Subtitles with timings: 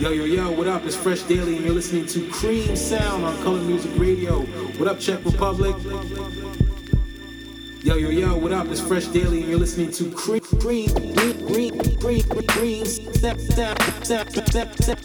[0.00, 0.82] Yo, yo, yo, what up?
[0.86, 4.40] It's Fresh Daily, and you're listening to Cream Sound on Color Music Radio.
[4.78, 5.76] What up, Czech Republic?
[7.82, 8.66] Yo, yo, yo, what up?
[8.68, 13.82] It's Fresh Daily, and you're listening to Cream, Cream, Cream, Cream, Cream, Cream, Step, Step,
[14.02, 15.00] Step, Step, Step, Step,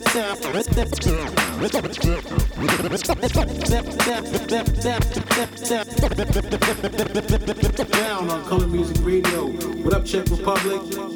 [7.92, 9.48] Down on Color Music Radio.
[9.84, 11.15] What up, Czech Republic?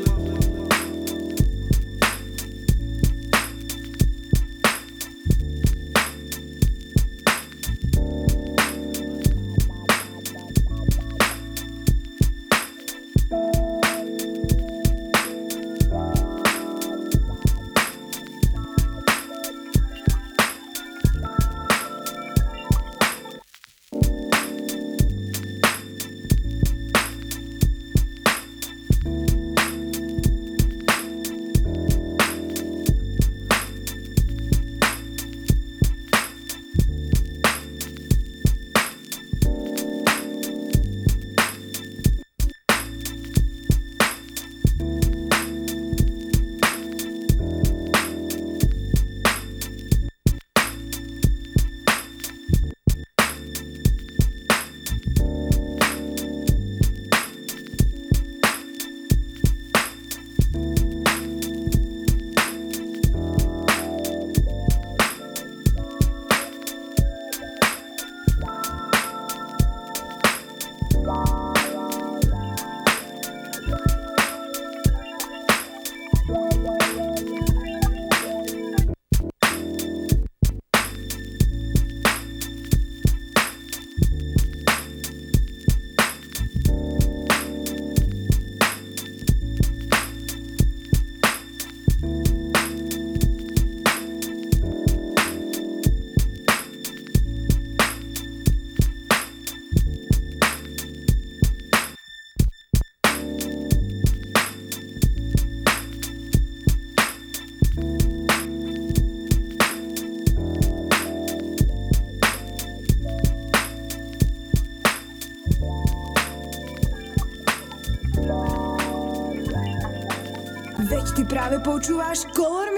[121.49, 122.68] Práve počúvaš Color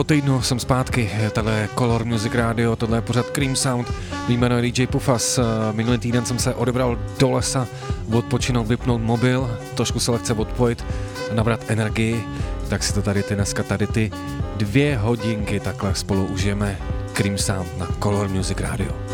[0.00, 3.92] po týdnu jsem zpátky, tohle je Color Music Radio, tohle je pořád Cream Sound,
[4.28, 5.40] jméno je DJ Pufas.
[5.72, 7.66] Minulý týden jsem se odebral do lesa,
[8.12, 10.84] odpočinout, vypnout mobil, trošku se lehce odpojit,
[11.32, 12.24] nabrat energii,
[12.68, 14.10] tak si to tady ty dneska tady ty
[14.56, 16.78] dvě hodinky takhle spolu užijeme
[17.12, 19.09] Cream Sound na Color Music Radio.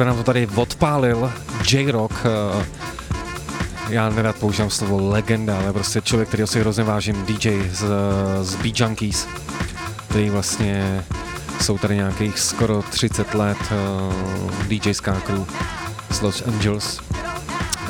[0.00, 1.32] Takhle nám to tady odpálil
[1.72, 2.12] J-Rock.
[2.24, 2.66] eh,
[3.88, 7.84] Já nerad používám slovo legenda, ale prostě člověk, který si hrozně vážím, DJ z,
[8.42, 9.28] z Bee Junkies,
[10.08, 11.04] který vlastně
[11.60, 15.46] jsou tady nějakých skoro 30 let uh, DJ skáků
[16.10, 17.00] z Los Angeles.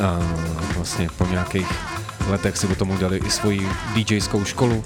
[0.02, 0.18] A
[0.76, 1.68] vlastně po nějakých
[2.28, 4.84] letech si potom udělali i svoji DJskou školu.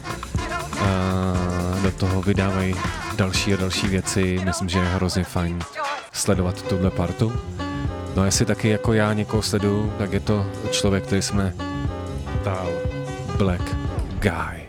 [0.81, 0.87] A
[1.83, 2.75] do toho vydávají
[3.17, 4.41] další a další věci.
[4.45, 5.59] Myslím, že je hrozně fajn
[6.15, 7.33] sledovat tuhle partu.
[8.17, 11.55] No a jestli taky jako já někoho sleduju, tak je to člověk, který jsme
[12.45, 12.69] dál
[13.39, 13.77] Black
[14.21, 14.64] Guy.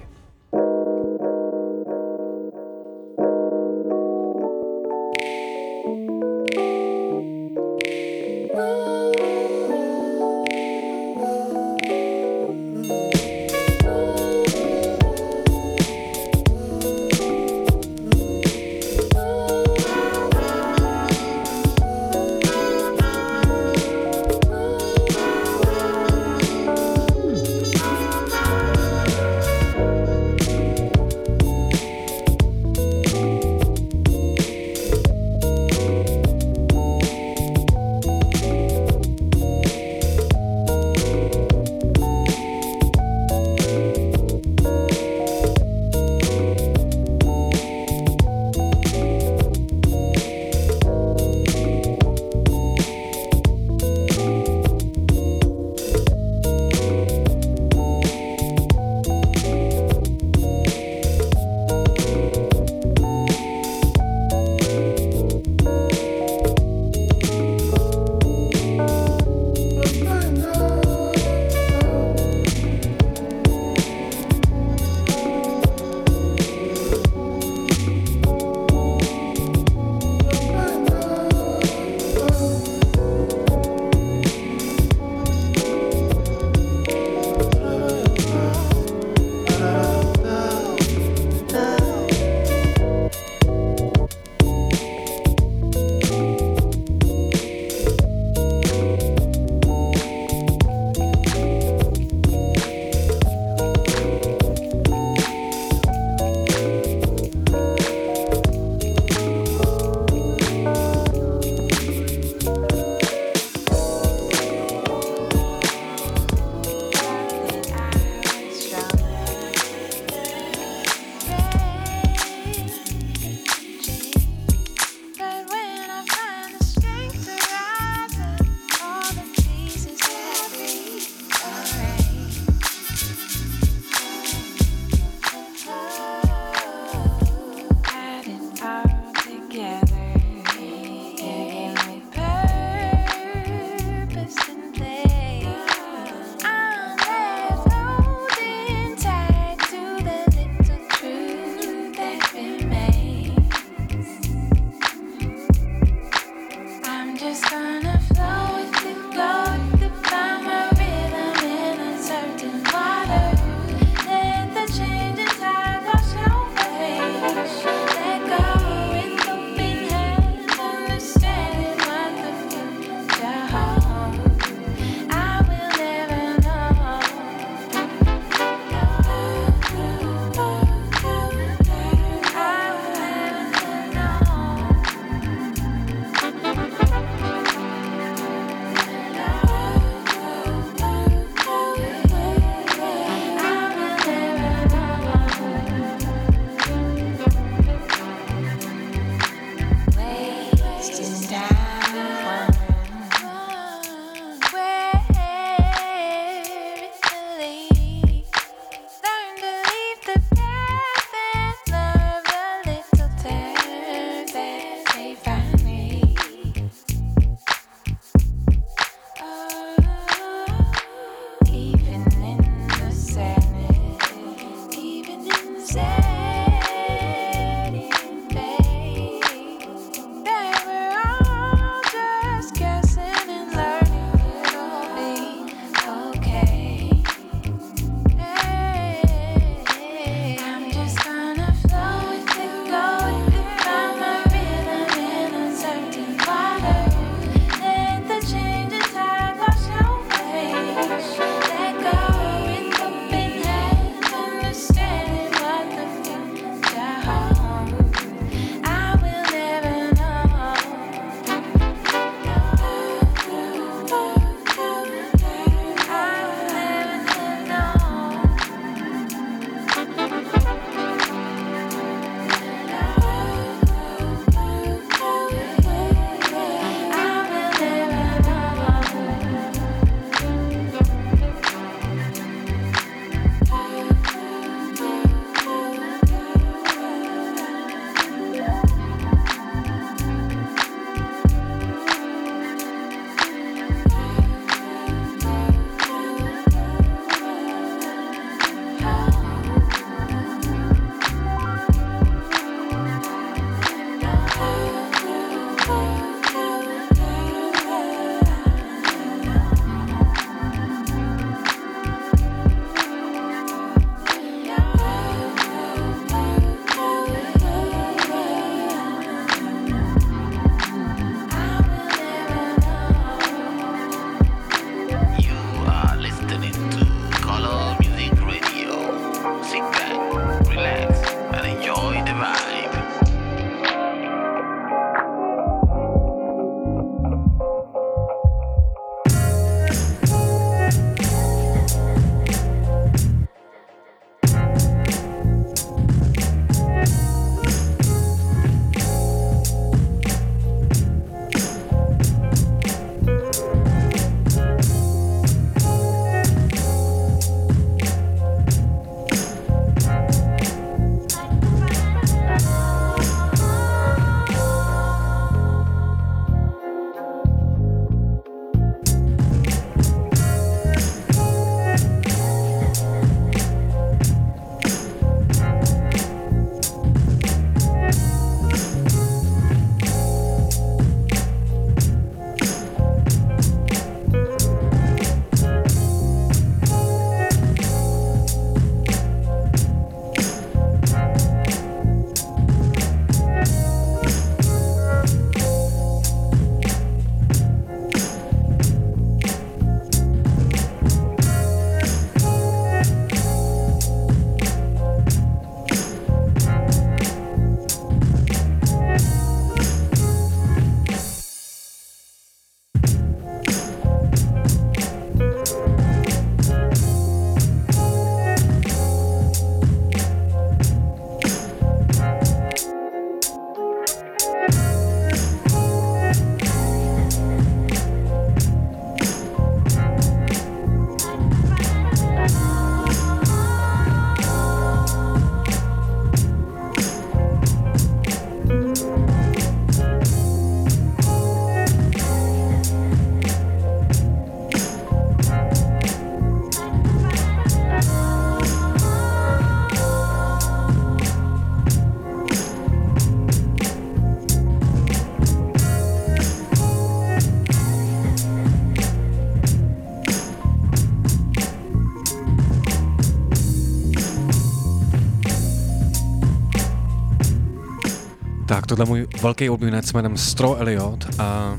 [468.76, 471.58] Tohle můj velký oblíbenec jménem Stro Elliot a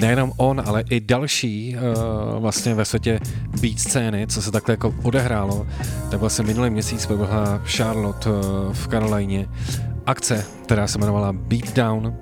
[0.00, 3.20] nejenom on, ale i další uh, vlastně ve světě
[3.60, 5.66] beat scény, co se takhle jako odehrálo.
[6.10, 8.36] Tak vlastně minulý měsíc proběhla v Charlotte uh,
[8.72, 9.46] v Karolajně
[10.06, 12.16] akce, která se jmenovala Beatdown,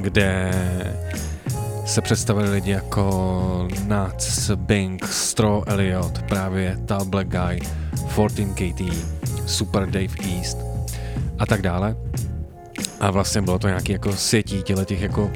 [0.00, 0.50] kde
[1.86, 7.60] se představili lidi jako Nuts, Bing, Stro Elliot, právě Ta Black Guy,
[8.16, 8.94] 14KT,
[9.46, 10.58] Super Dave East
[11.38, 11.96] a tak dále.
[13.02, 15.30] A vlastně bylo to nějaký jako sětí těle těch jako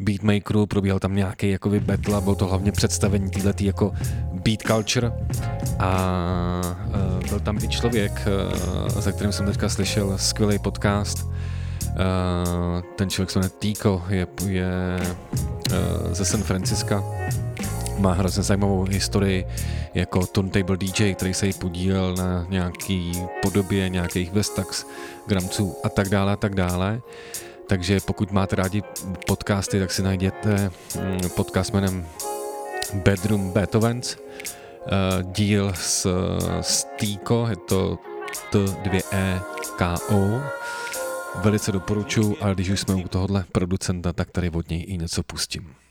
[0.00, 3.92] beatmakerů, probíhal tam nějaký jako battle a bylo to hlavně představení této jako
[4.32, 5.12] beat culture
[5.78, 8.12] a uh, byl tam i člověk,
[8.92, 11.26] uh, za kterým jsem teďka slyšel skvělý podcast.
[11.26, 15.00] Uh, ten člověk se jmenuje Tico, je, je
[15.70, 17.04] uh, ze San Francisca,
[17.98, 19.46] má hrozně zajímavou historii
[19.94, 24.86] jako turntable DJ, který se jí podílel na nějaký podobě nějakých Vestax
[25.26, 27.00] gramců a tak dále a tak dále.
[27.66, 28.82] Takže pokud máte rádi
[29.26, 32.06] podcasty, tak si najděte mm, podcast jménem
[32.94, 34.22] Bedroom Beethovens, uh,
[35.32, 36.06] díl s,
[36.60, 37.98] s Týko, je to
[38.52, 40.42] T2EKO.
[41.42, 45.22] Velice doporučuji, ale když už jsme u tohohle producenta, tak tady od něj i něco
[45.22, 45.81] pustím.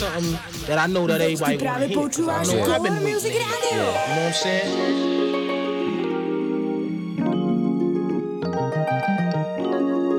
[0.00, 1.98] That I know that everybody want to hear.
[2.30, 3.32] I know I've been waiting.
[3.32, 5.26] Yeah, you know what I'm saying?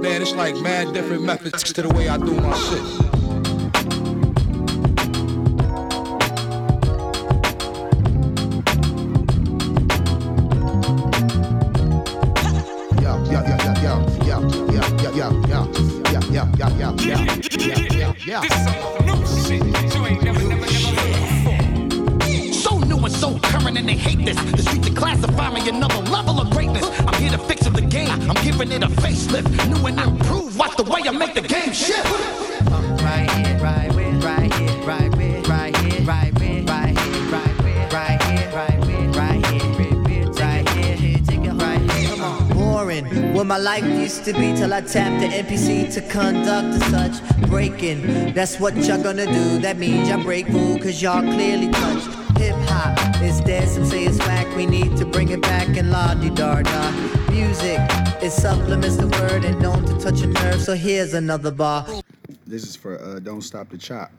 [0.01, 3.16] Man, it's like mad different methods to the way I do my shit.
[44.07, 48.33] To be till I tap the MPC to conduct a such breaking.
[48.33, 49.59] That's what y'all gonna do.
[49.59, 52.05] That means y'all break rule, cause y'all clearly touch.
[52.37, 54.47] Hip hop is dead, some say it's whack.
[54.55, 56.91] We need to bring it back and la di da da.
[57.31, 57.79] Music,
[58.23, 60.61] it supplements the word and known to touch a nerve.
[60.61, 61.85] So here's another bar.
[62.45, 64.09] This is for uh, Don't Stop the Chop.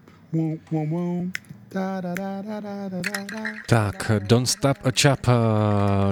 [3.66, 5.26] Tak, Don't Stop a Chap,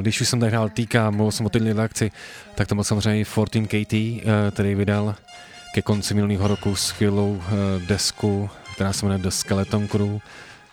[0.00, 2.10] když už jsem tady hrál týka, mluvil jsem o této reakci,
[2.54, 3.94] tak to byl samozřejmě 14 KT,
[4.50, 5.14] který vydal
[5.74, 7.42] ke konci minulého roku skvělou
[7.86, 10.18] desku, která se jmenuje The Skeleton Crew,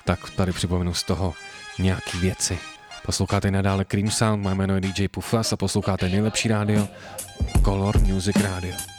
[0.06, 1.34] tak tady připomenu z toho
[1.80, 2.58] nějaký věci.
[3.06, 6.88] Posloucháte nadále Cream Sound, má jméno je DJ Pufas a posloucháte nejlepší rádio,
[7.66, 8.93] Color Music Radio.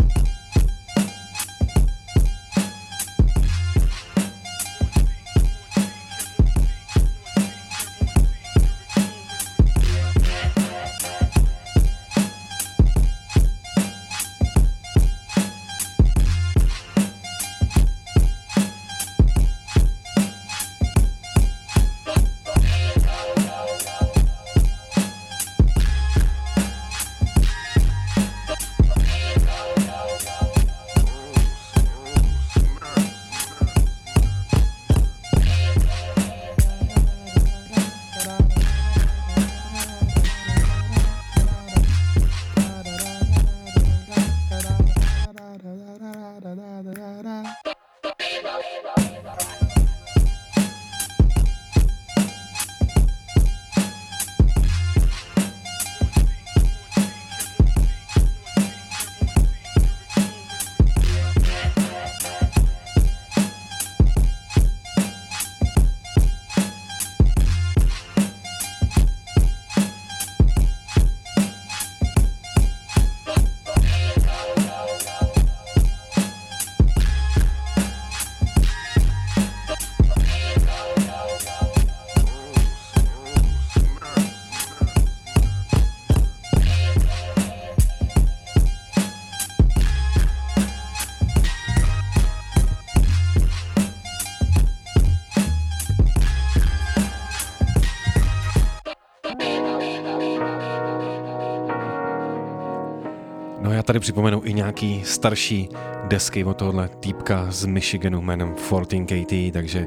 [104.05, 105.69] Připomenu i nějaký starší
[106.05, 109.87] desky od tohohle týpka z Michiganu jménem 14KT, takže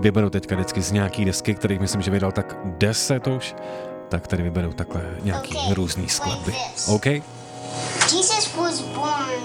[0.00, 3.54] vyberu teďka vždycky z nějaký desky, který myslím, že vydal tak 10 už,
[4.08, 5.74] tak tady vyberu takhle nějaký okay.
[5.74, 6.54] různý skladby.
[6.86, 7.06] OK?
[8.12, 9.42] Jesus was born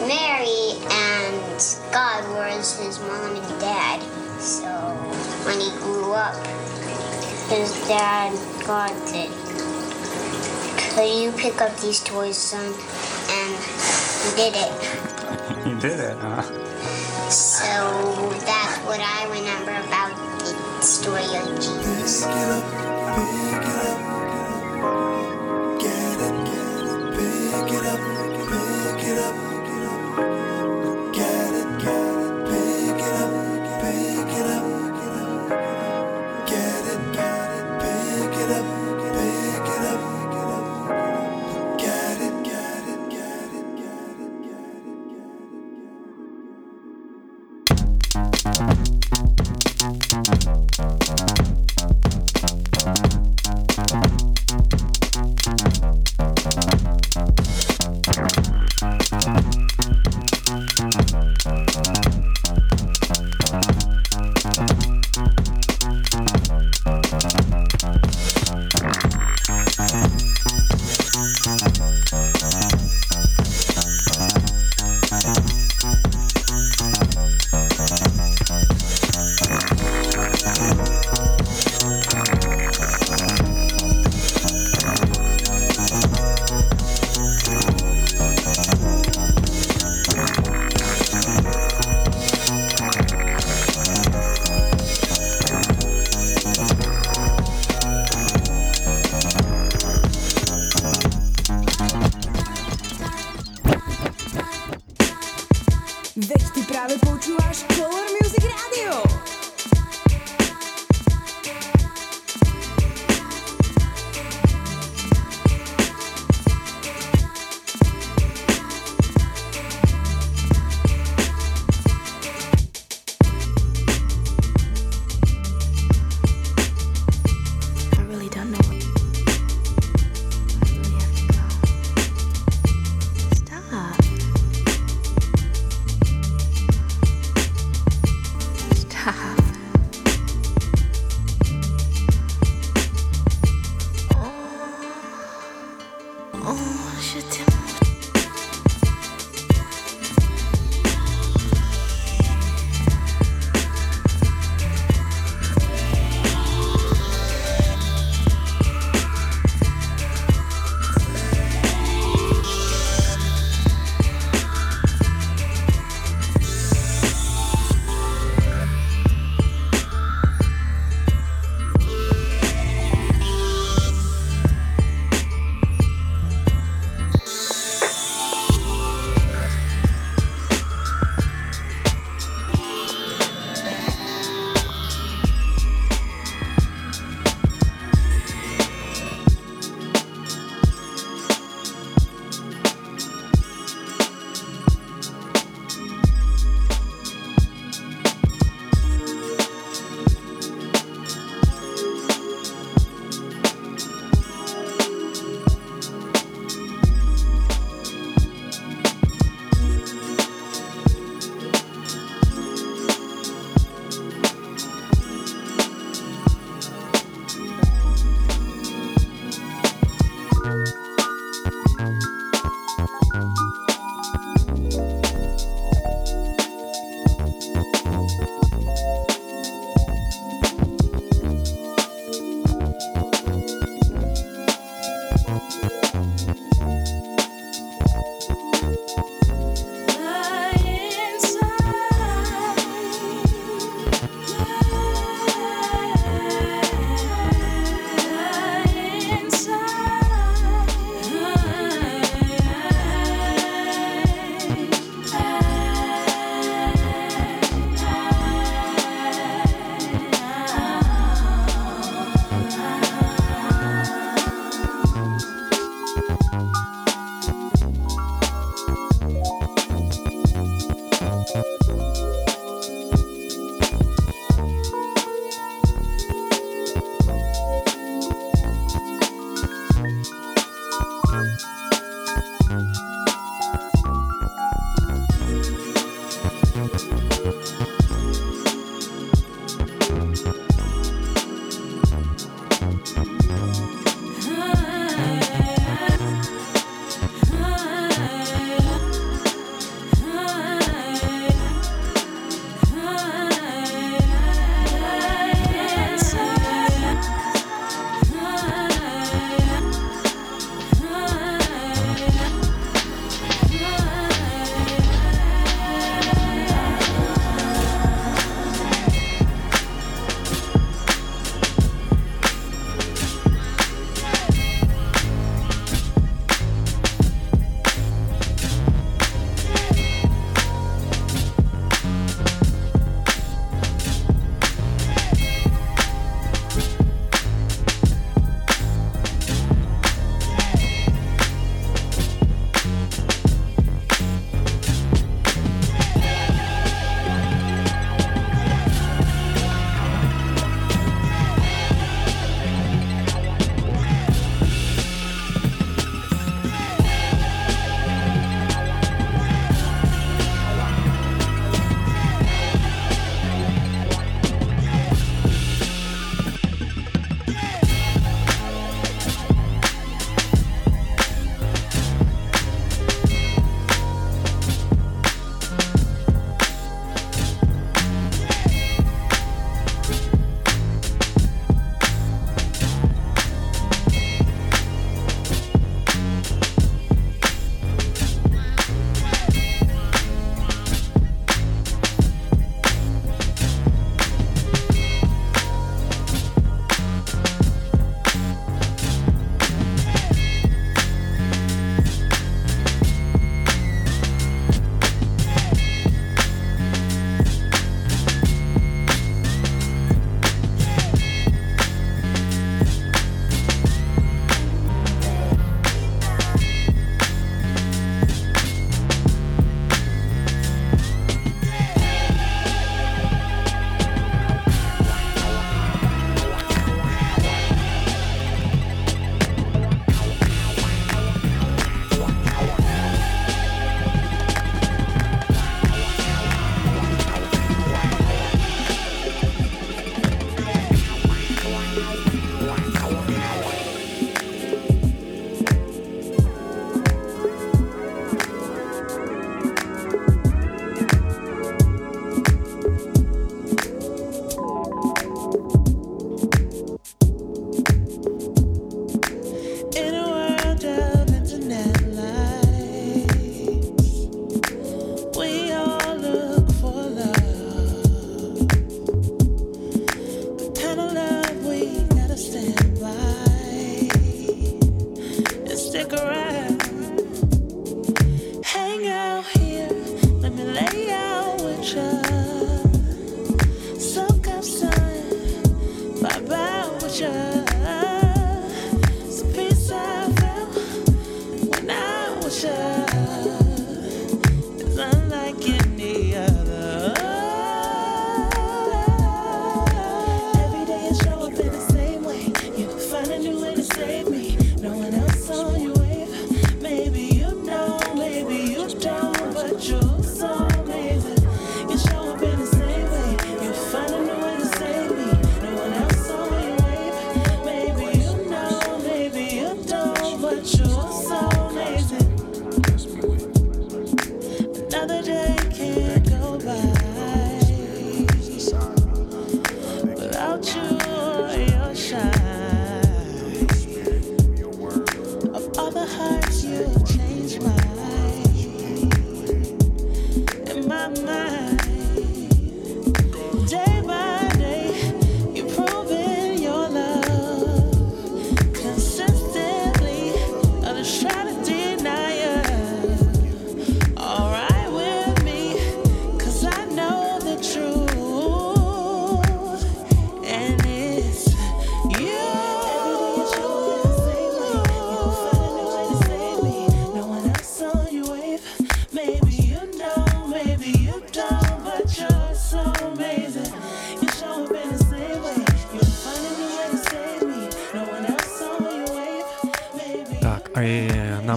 [0.00, 4.00] Mary and God was his mom and dad.
[4.40, 4.68] So
[5.46, 6.46] when he grew up,
[7.48, 8.32] his dad,
[8.66, 9.30] God said,
[10.94, 12.74] could you pick up these toys, son?
[14.26, 15.66] And you did it.
[15.66, 16.42] you did it, huh?
[17.30, 17.64] So
[18.44, 22.24] that's what I remember about the story of Jesus.
[22.24, 22.64] Pick it up,
[23.16, 23.98] pick it up,
[25.80, 28.00] get it, get it, pick it up,
[28.96, 29.55] pick it up.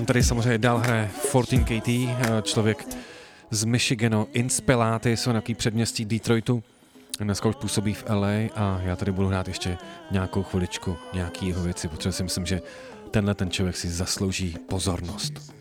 [0.09, 2.87] Tady samozřejmě dál hraje 14KT, eh, člověk
[3.51, 6.63] z Michiganu, Inspeláty, jsou nějaký předměstí Detroitu.
[7.19, 9.77] Dneska už působí v LA a já tady budu hrát ještě
[10.11, 12.61] nějakou chviličku nějaký jeho věci, protože si myslím, že
[13.11, 15.58] tenhle ten člověk si zaslouží pozornost.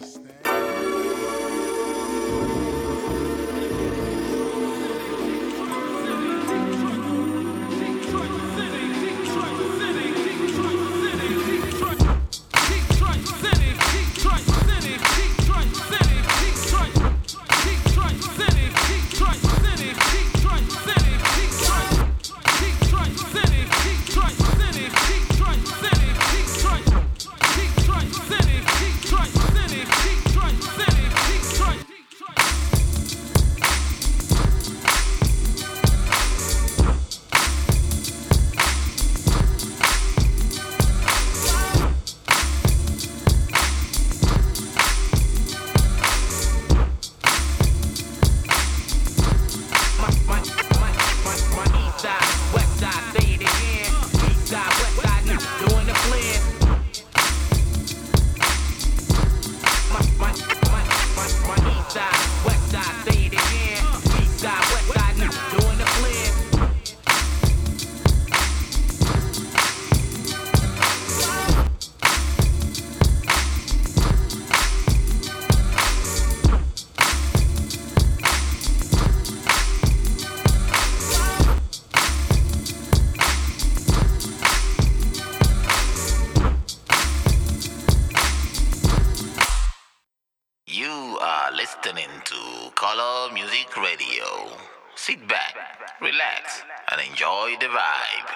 [95.09, 95.57] Sit back,
[96.03, 98.29] relax, and enjoy the vibe.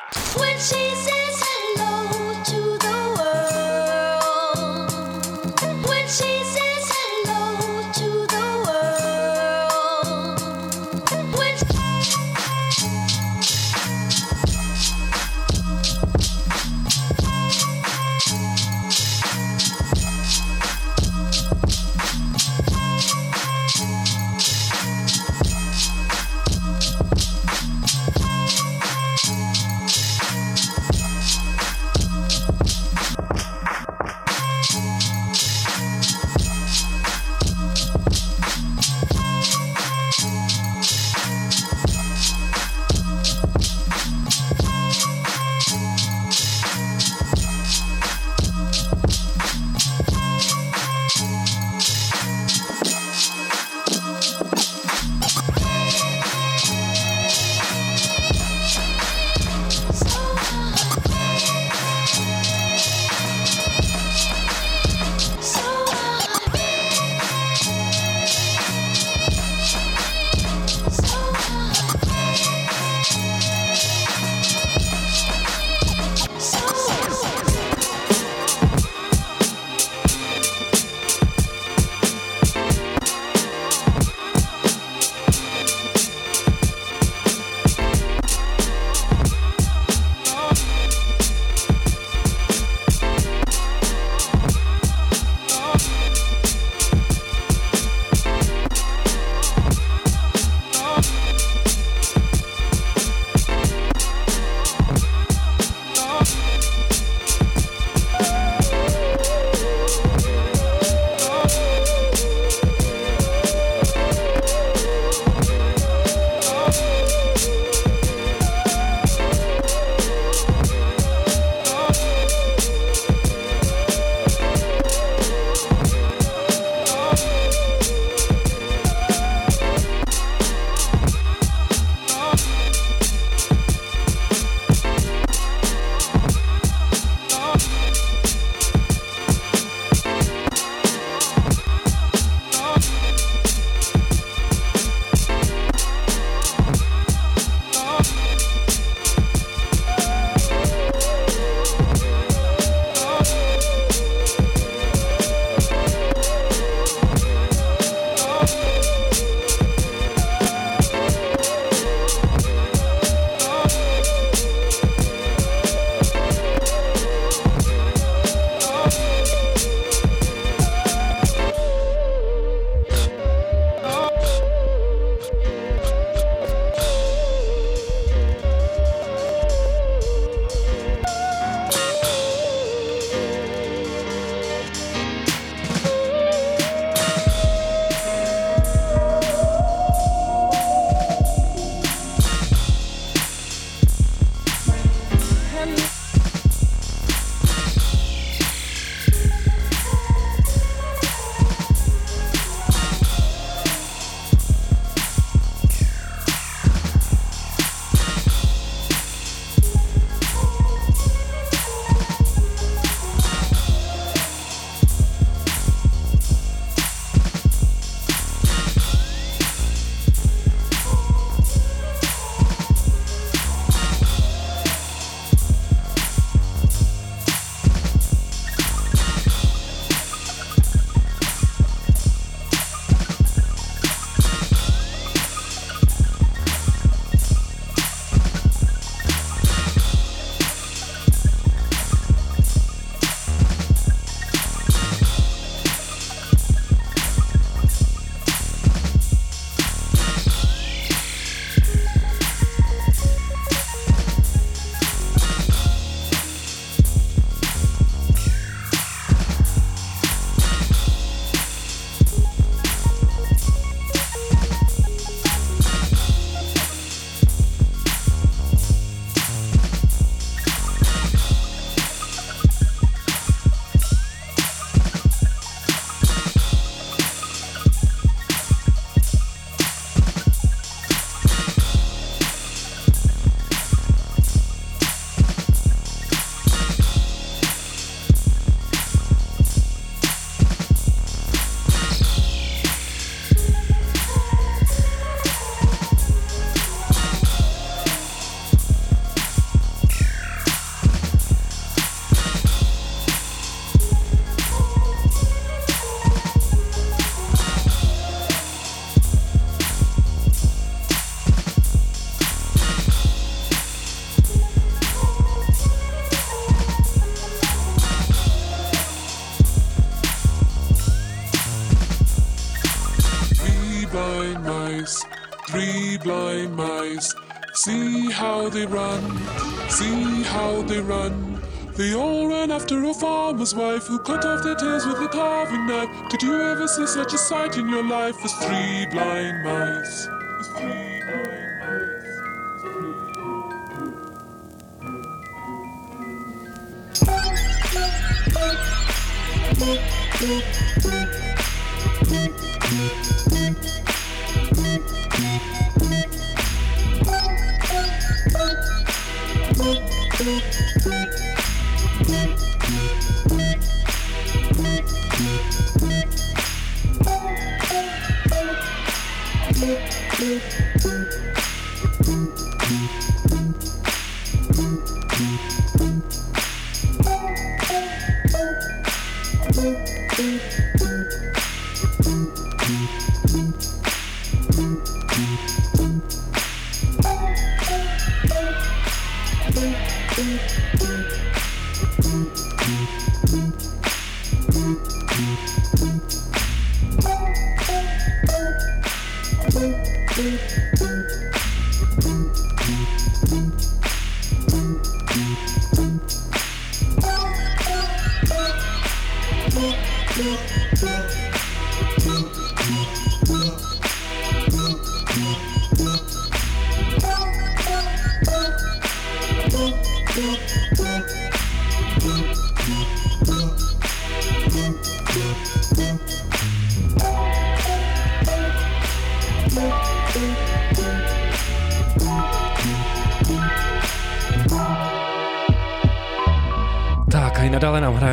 [332.92, 335.88] A farmer's wife who cut off their tails with a carving knife.
[336.10, 340.21] Did you ever see such a sight in your life as three blind mice?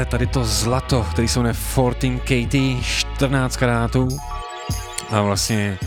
[0.10, 4.08] Tady to zlato, který se jmenuje 14 KT, 14 karátů.
[5.10, 5.80] A vlastně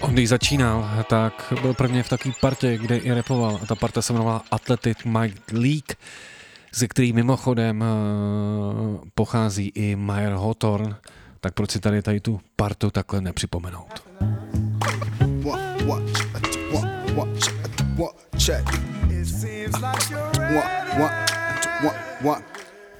[0.00, 3.58] on když začínal, tak byl prvně v takové partě, kde i repoval.
[3.62, 5.92] A ta parta se jmenovala Athletic Mike League,
[6.74, 10.96] ze který mimochodem uh, pochází i Meyer Hawthorne.
[11.40, 14.02] Tak proč si tady, tady tu partu takhle nepřipomenout?
[15.90, 17.28] What, what, what, what,
[17.96, 18.62] what, check.
[19.08, 20.70] It seems like you're what,
[21.00, 21.30] what,
[21.82, 22.42] what, what.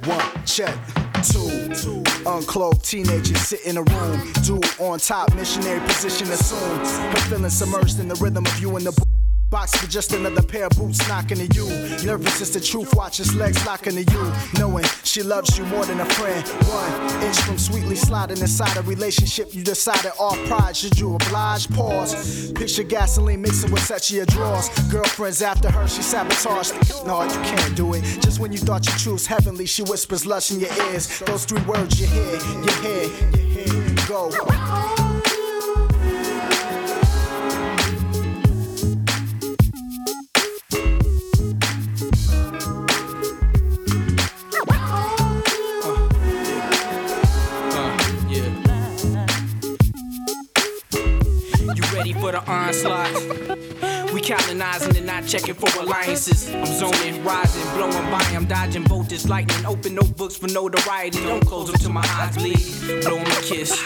[0.06, 0.74] One, check.
[1.22, 2.02] Two, two.
[2.26, 4.32] Uncloaked teenagers sit in a room.
[4.42, 6.84] Dude on top, missionary position assumed.
[6.84, 9.04] Her feelings submerged in the rhythm of you and the.
[9.50, 11.66] Box for just another pair of boots knocking to you.
[12.06, 14.32] Nervous as the truth, watch his legs locking to you.
[14.56, 16.46] Knowing she loves you more than a friend.
[16.46, 20.76] One inch from sweetly sliding inside a relationship you decided off pride.
[20.76, 21.68] Should you oblige?
[21.70, 22.52] Pause.
[22.52, 24.68] Picture gasoline mixing with such your drawers.
[24.88, 26.72] Girlfriends after her, she sabotaged.
[27.04, 28.02] No, you can't do it.
[28.20, 31.18] Just when you thought you choose heavenly, she whispers lush in your ears.
[31.26, 33.02] Those three words you hear, you hear,
[33.36, 34.06] you hear.
[34.06, 34.99] Go.
[52.30, 54.12] For the onslaught.
[54.12, 56.52] We colonizing and not checking for alliances.
[56.52, 58.22] I'm zoning, rising, blowing by.
[58.34, 59.64] I'm dodging voltage, lightning.
[59.66, 61.22] Open notebooks for notoriety.
[61.24, 63.02] Don't close them till my eyes bleed.
[63.02, 63.80] Blow a kiss.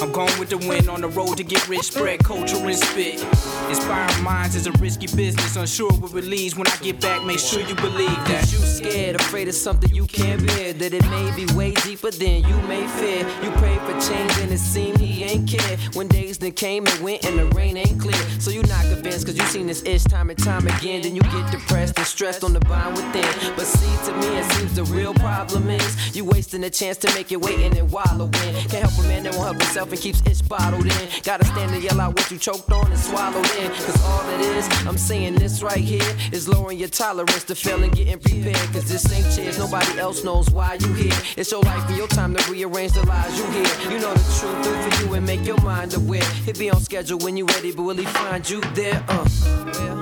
[0.00, 3.20] I'm going with the wind on the road to get rich, spread culture and spit.
[3.68, 6.56] Inspiring minds is a risky business, unsure what leads.
[6.56, 8.48] When I get back, make sure you believe that.
[8.52, 10.72] You scared, afraid of something you can't bear.
[10.72, 13.26] That it may be way deeper than you may fear.
[13.42, 15.76] You pray for change and it seemed he ain't care.
[15.94, 18.22] When days then came and went and the rain ain't clear.
[18.38, 21.02] So you're not convinced cause you seen this ish time and time again.
[21.02, 23.54] Then you get depressed and stressed on the bind within.
[23.56, 27.12] But see, to me, it seems the real problem is you wasting a chance to
[27.14, 28.30] make it waiting and wallowing.
[28.30, 31.08] Can't help a man that won't help himself and keeps itch bottled in.
[31.22, 33.70] Gotta stand and yell out what you choked on and swallowed in.
[33.70, 37.92] Cause all it is, I'm saying this right here, is lowering your tolerance to and
[37.92, 38.56] getting prepared.
[38.72, 41.18] Cause this ain't chance, nobody else knows why you here.
[41.36, 43.92] It's your life and your time to rearrange the lies you hear.
[43.92, 46.24] You know the truth, do for you and make your mind aware.
[46.44, 49.04] Hit be on schedule when you ready, but will he find you there?
[49.08, 50.00] Uh, well,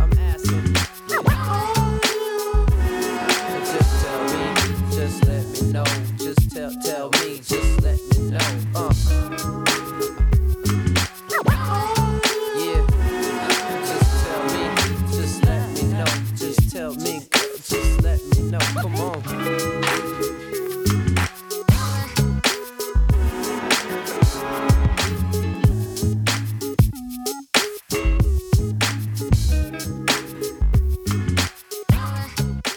[0.00, 0.74] I'm asking.
[3.72, 4.44] Just tell me,
[4.96, 5.84] just let me know.
[6.18, 7.21] Just tell, tell me,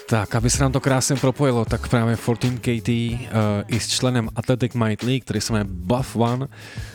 [0.08, 3.28] Tak, aby se nám to krásně propojilo, tak právě 14KT uh,
[3.68, 6.48] i s členem Athletic Might League, který se jmenuje Buff One,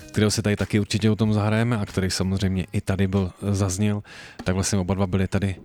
[0.08, 4.04] kterého si tady taky určitě o tom zahrajeme a který samozřejmě i tady byl zazněl,
[4.44, 5.56] tak vlastně oba dva byli tady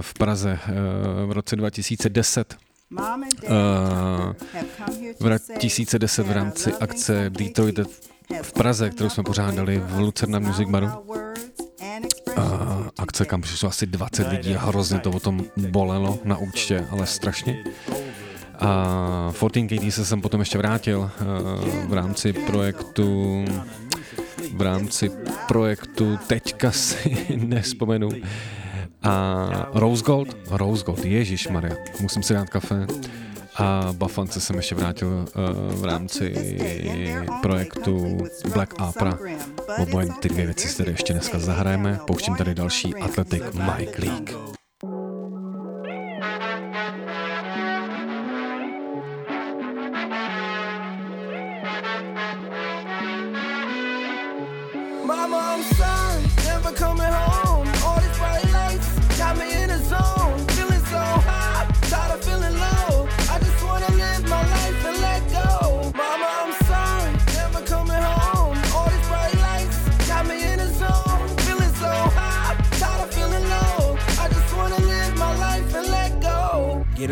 [0.00, 0.58] v Praze
[1.26, 2.56] v roce 2010
[3.42, 4.32] Uh,
[5.20, 7.80] v 2010 v rámci akce Detroit
[8.42, 10.88] v Praze, kterou jsme pořádali v Lucerna Music Baru.
[12.38, 16.86] Uh, akce, kam přišlo asi 20 lidí a hrozně to o tom bolelo na účtě,
[16.90, 17.64] ale strašně.
[18.58, 23.44] A 14 KD se jsem potom ještě vrátil uh, v rámci projektu
[24.54, 25.10] v rámci
[25.48, 28.08] projektu teďka si nespomenu
[29.02, 32.86] a Rose Gold, Rose Gold, Ježíš Maria, musím si dát kafe.
[33.56, 36.34] A Bafance jsem ještě vrátil uh, v rámci
[37.42, 38.18] projektu
[38.52, 39.18] Black Opera.
[39.78, 41.98] Oboje ty dvě věci tady ještě dneska zahrajeme.
[42.06, 44.61] Pouštím tady další Athletic Mike League.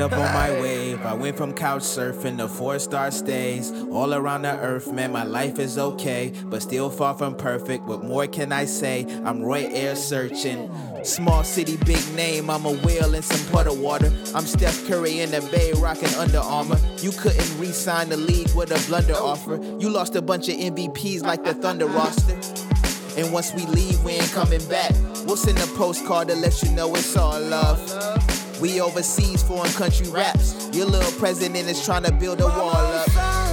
[0.00, 1.04] Up on my wave.
[1.04, 3.70] I went from couch surfing to four star stays.
[3.90, 7.84] All around the earth, man, my life is okay, but still far from perfect.
[7.84, 9.06] What more can I say?
[9.24, 10.70] I'm Roy Air searching.
[11.02, 14.12] Small city, big name, I'm a whale in some puddle water.
[14.34, 16.78] I'm Steph Curry in the Bay, rocking Under Armour.
[16.98, 19.56] You couldn't re sign the league with a blunder offer.
[19.78, 22.34] You lost a bunch of MVPs like the Thunder roster.
[23.20, 24.92] And once we leave, we ain't coming back.
[25.26, 28.39] We'll send a postcard to let you know it's all love.
[28.60, 30.68] We overseas foreign country raps.
[30.72, 33.49] Your little president is trying to build a wall up.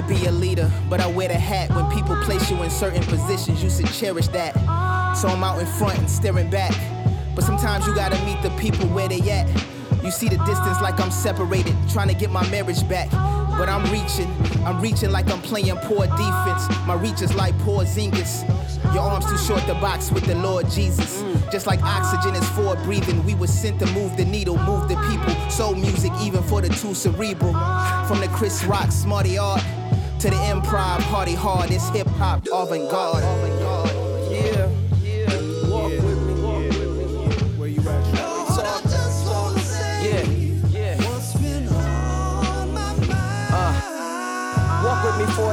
[0.00, 3.02] To be a leader, but I wear the hat when people place you in certain
[3.04, 3.62] positions.
[3.62, 4.54] You should cherish that.
[5.16, 6.72] So I'm out in front and staring back.
[7.34, 9.48] But sometimes you gotta meet the people where they at.
[10.04, 13.10] You see the distance like I'm separated, trying to get my marriage back.
[13.10, 14.32] But I'm reaching,
[14.64, 16.68] I'm reaching like I'm playing poor defense.
[16.86, 18.46] My reach is like Porzingis.
[18.94, 21.24] Your arms too short to box with the Lord Jesus.
[21.50, 24.96] Just like oxygen is for breathing, we were sent to move the needle, move the
[25.10, 25.50] people.
[25.50, 27.52] Soul music, even for the too cerebral.
[28.06, 29.62] From the Chris Rock, Smarty Art
[30.18, 33.57] to the improv, party hard, it's hip hop, avant garde.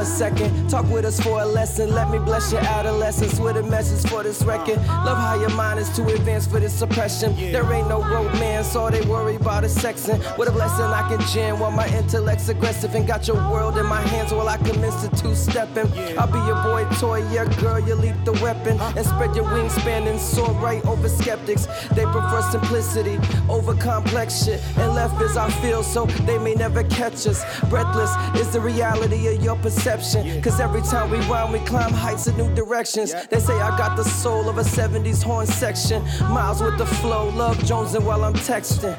[0.06, 0.70] Second.
[0.70, 1.90] Talk with us for a lesson.
[1.90, 4.76] Let me bless your adolescence with a message for this record.
[4.86, 7.34] Love how your mind is too advanced for this suppression.
[7.36, 10.18] There ain't no romance, all they worry about is sexing.
[10.38, 13.86] With a blessing I can jam while my intellect's aggressive and got your world in
[13.86, 15.90] my hands while I commence to two stepping.
[16.18, 18.78] I'll be your boy toy, your girl, your lethal weapon.
[18.80, 21.66] And spread your wingspan and soar right over skeptics.
[21.94, 24.62] They prefer simplicity over complex shit.
[24.76, 27.42] And left as I feel, so they may never catch us.
[27.68, 29.95] Breathless is the reality of your perception.
[29.96, 33.14] Cause every time we run, we climb heights in new directions.
[33.30, 36.02] They say I got the soul of a 70s horn section.
[36.20, 38.94] Miles with the flow, love Jonesing while I'm texting.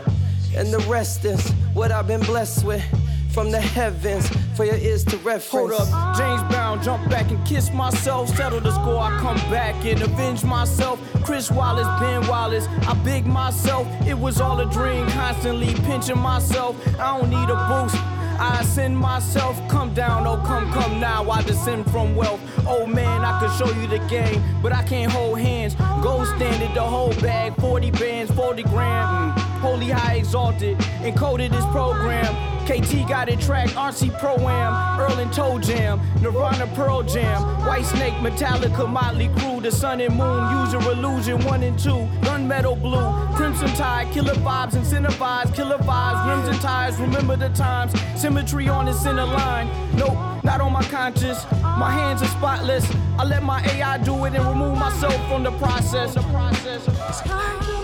[0.56, 2.84] And the rest is what I've been blessed with
[3.32, 5.52] from the heavens for your ears to reference.
[5.52, 8.36] Hold up, James Brown, jump back and kiss myself.
[8.36, 11.00] Settle the score, I come back and avenge myself.
[11.24, 13.88] Chris Wallace, Ben Wallace, I big myself.
[14.08, 16.76] It was all a dream, constantly pinching myself.
[17.00, 18.17] I don't need a boost.
[18.40, 21.30] I ascend myself, come down, oh come, come now.
[21.30, 22.40] I descend from wealth.
[22.68, 25.76] Oh man, I could show you the game, but I can't hold hands.
[26.04, 29.34] Gold standard, the whole bag, 40 bands, 40 gram.
[29.34, 29.40] Mm.
[29.60, 32.57] Holy high exalted, encoded this program.
[32.68, 37.86] KT got it track, RC Pro Am, Earl and Toe Jam, Nirvana Pearl Jam, White
[37.86, 41.90] Snake, Metallica, Motley Crue, The Sun and Moon, User Illusion 1 and 2,
[42.28, 47.94] Gunmetal Blue, Crimson Tide, Killer Vibes, Incentivized, Killer Vibes, Rims and Ties, Remember the Times,
[48.20, 49.70] Symmetry on the center line.
[49.96, 51.50] Nope, not on my conscience.
[51.62, 52.86] My hands are spotless.
[53.18, 56.16] I let my AI do it and remove myself from the process.
[56.16, 57.77] The process.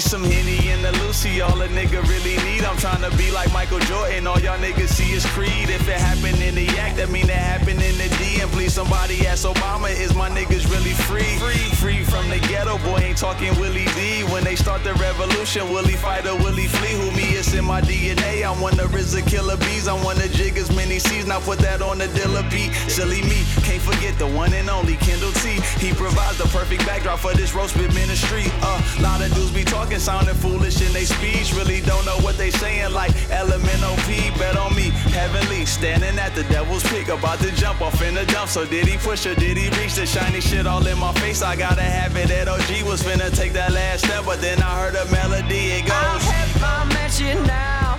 [0.00, 0.71] Some Henny
[1.12, 2.64] and Lucy, all a nigga really need.
[2.64, 5.68] I'm trying to be like Michael Jordan, all y'all niggas see is Creed.
[5.68, 8.40] If it happened in the act, that mean it happened in the D.
[8.40, 11.36] And please somebody ask Obama, is my niggas really free?
[11.38, 14.24] Free, free from the ghetto, boy, ain't talking Willie D.
[14.32, 16.94] When they start the revolution, will he fight or will he flee?
[16.96, 18.48] Who me is in my DNA.
[18.48, 21.26] I'm one of RZA killer bees, I'm one of Jigga's many C's.
[21.26, 22.72] Now put that on the Dilla beat.
[22.90, 25.60] Silly me, can't forget the one and only Kendall T.
[25.78, 28.44] He provides the perfect backdrop for this roast bit ministry.
[28.44, 31.52] A uh, lot of dudes be talking sounding foolish in they speech.
[31.54, 34.38] Really don't know what they saying, like LMNOP.
[34.38, 38.26] Bet on me, heavenly, standing at the devil's peak, about to jump off in the
[38.26, 38.48] dump.
[38.48, 41.42] So did he push or did he reach the shiny shit all in my face?
[41.42, 42.28] I gotta have it.
[42.28, 45.72] That OG was finna take that last step, but then I heard a melody.
[45.72, 45.92] It goes.
[45.92, 47.91] I have my mention now,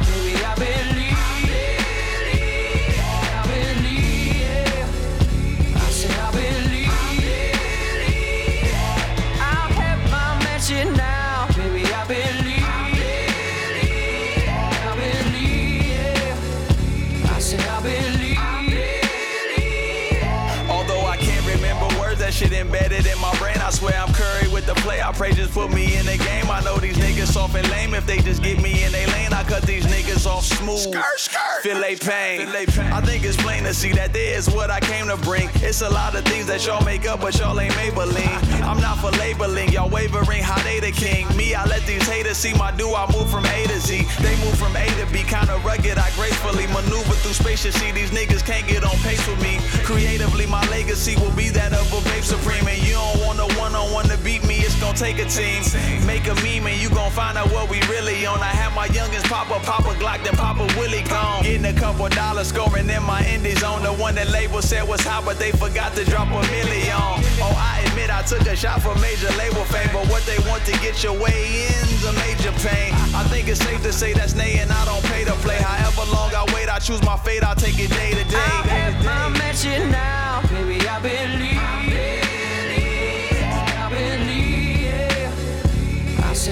[22.44, 23.53] shit embedded in my brain.
[23.74, 25.02] I swear I'm Curry with the play.
[25.02, 26.46] I pray just put me in the game.
[26.48, 27.96] I know these niggas soft and lame.
[27.96, 30.78] If they just get me in they lane, I cut these niggas off smooth.
[30.78, 31.64] Skirt, skirt.
[31.64, 32.48] Fillet pain.
[32.94, 35.50] I think it's plain to see that this is what I came to bring.
[35.56, 38.62] It's a lot of things that y'all make up, but y'all ain't Maybelline.
[38.62, 39.70] I'm not for labeling.
[39.70, 41.26] Y'all wavering, how they the king.
[41.36, 42.94] Me, I let these haters see my do.
[42.94, 44.06] I move from A to Z.
[44.22, 45.98] They move from A to B, kinda rugged.
[45.98, 47.74] I gracefully maneuver through spacious.
[47.74, 49.58] See, these niggas can't get on pace with me.
[49.82, 52.68] Creatively, my legacy will be that of a babe supreme.
[52.68, 55.26] And you don't want no one on one to beat me, it's gonna take a
[55.26, 55.64] team.
[56.06, 58.40] Make a meme and you gon' find out what we really on.
[58.40, 61.44] I have my youngins pop a pop a Glock, then pop a Willie gone.
[61.44, 63.82] Getting a couple dollars scoring in my indies on.
[63.84, 67.00] The one that label said was hot, but they forgot to drop a million.
[67.40, 70.66] Oh, I admit I took a shot for major label fame, but what they want
[70.66, 71.40] to get your way
[71.72, 72.92] in's a major pain.
[73.16, 75.60] I think it's safe to say that's nay and I don't pay to play.
[75.62, 78.50] However long I wait, I choose my fate, I take it day to day.
[78.60, 81.53] I have my mention now, baby, I believe.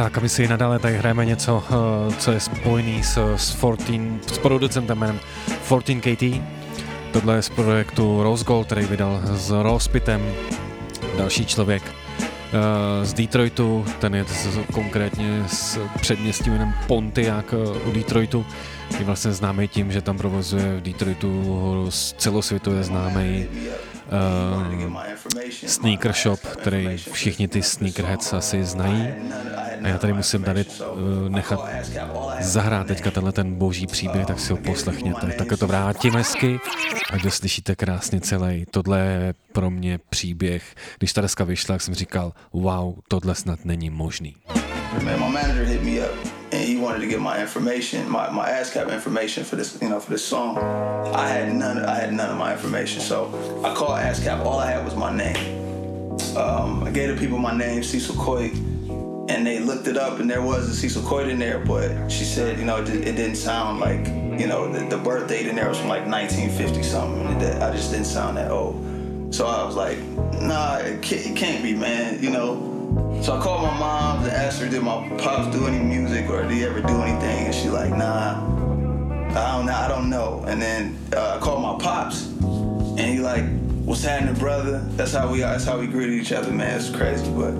[0.00, 4.30] Tak a my si nadále tady hrajeme něco, eh, co je spojený s, s, 14,
[4.34, 5.20] s producentem jménem
[5.68, 6.42] 14KT.
[7.12, 10.32] Tohle je z projektu Rose Gold, který vydal s Rospitem,
[11.18, 17.92] další člověk eh, z Detroitu, ten je z, konkrétně z předměstí jménem Pontiac eh, u
[17.92, 18.46] Detroitu.
[18.98, 21.88] Je vlastně známý tím, že tam provozuje v Detroitu
[22.18, 23.46] celosvětově známý
[24.10, 24.96] uh,
[25.66, 29.08] sneaker shop, který všichni ty sneakerheads asi znají.
[29.82, 31.60] A já tady musím tady uh, nechat
[32.40, 35.26] zahrát teďka tenhle ten boží příběh, tak si ho poslechněte.
[35.26, 36.60] Tak to vrátím hezky,
[37.12, 38.64] ať to slyšíte krásně celý.
[38.70, 40.62] Tohle je pro mě příběh.
[40.98, 44.36] Když ta deska vyšla, tak jsem říkal, wow, tohle snad není možný.
[45.04, 46.10] Man, my manager hit me up
[46.52, 50.00] and he wanted to get my information, my, my ASCAP information for this, you know,
[50.00, 50.58] for this song.
[51.14, 53.30] I had none, I had none of my information, so
[53.64, 54.44] I called ASCAP.
[54.44, 55.36] All I had was my name.
[56.36, 58.52] Um, I gave the people my name, Cecil Coit,
[59.30, 62.24] and they looked it up, and there was a Cecil Coit in there, but she
[62.24, 64.06] said, you know, it, it didn't sound like,
[64.40, 67.26] you know, the, the, birth date in there was from like 1950 something.
[67.62, 69.32] I just didn't sound that old.
[69.32, 69.98] So I was like,
[70.40, 72.20] nah, it can't, it can't be, man.
[72.20, 75.78] You know, So I called my mom and asked her, did my pops do any
[75.78, 77.46] music or did he ever do anything?
[77.46, 78.42] And she's like, nah,
[79.30, 80.44] I don't know, I don't know.
[80.48, 83.44] And then uh, I called my pops, and he like,
[83.84, 84.80] what's happening, brother?
[84.96, 86.76] That's how we that's how we greeted each other, man.
[86.80, 87.54] It's crazy, but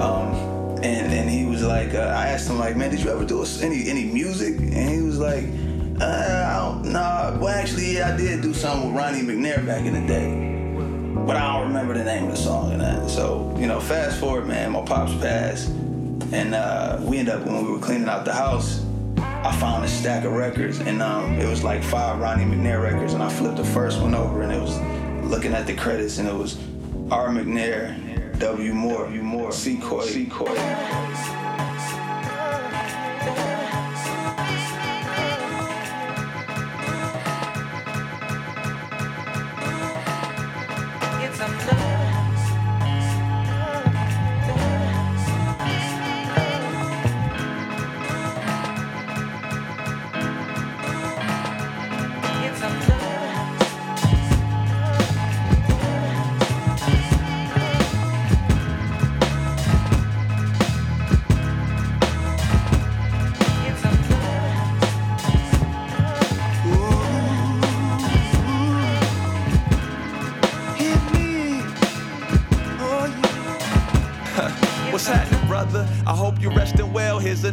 [0.00, 3.24] um, and and he was like, uh, I asked him like, man, did you ever
[3.24, 4.58] do any any music?
[4.58, 5.44] And he was like,
[6.00, 7.38] uh, I don't, nah.
[7.38, 11.36] Well, actually, yeah, I did do something with Ronnie McNair back in the day, but
[11.36, 13.10] I don't remember the name of the song and that.
[13.10, 15.68] So you know, fast forward, man, my pops passed,
[16.32, 18.84] and uh, we ended up when we were cleaning out the house.
[19.18, 23.14] I found a stack of records, and um, it was like five Ronnie McNair records,
[23.14, 24.78] and I flipped the first one over, and it was
[25.28, 26.58] looking at the credits, and it was
[27.10, 27.28] R.
[27.28, 28.72] McNair, W.
[28.72, 29.22] Moore, W.
[29.22, 31.37] Moore, Secoy, Secoy.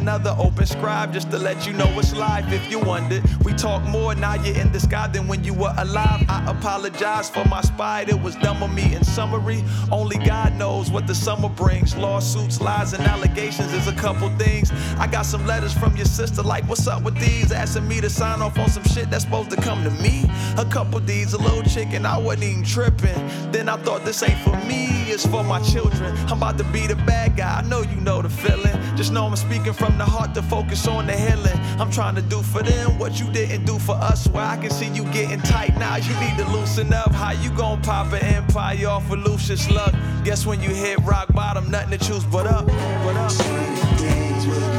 [0.06, 0.36] Another
[0.66, 3.22] open scribe just to let you know it's life if you wondered.
[3.44, 6.24] We talk more now you're in the sky than when you were alive.
[6.28, 9.64] I apologize for my spite, it was dumb of me in summary.
[9.90, 11.96] Only God knows what the summer brings.
[11.96, 14.70] Lawsuits, lies, and allegations is a couple things.
[14.98, 17.52] I got some letters from your sister, like, what's up with these?
[17.52, 20.24] Asking me to sign off on some shit that's supposed to come to me.
[20.58, 23.20] A couple D's, a little chicken, I wasn't even tripping.
[23.52, 26.16] Then I thought this ain't for me, it's for my children.
[26.28, 28.76] I'm about to be the bad guy, I know you know the feeling.
[28.96, 31.58] Just know I'm speaking from the heart to focus on the healing.
[31.78, 34.26] I'm trying to do for them what you didn't do for us.
[34.28, 37.12] Where I can see you getting tight now, you need to loosen up.
[37.12, 39.94] How you gon' pop an empire off of Lucius luck?
[40.24, 42.66] Guess when you hit rock bottom, nothing to choose but up.
[42.66, 44.75] But up.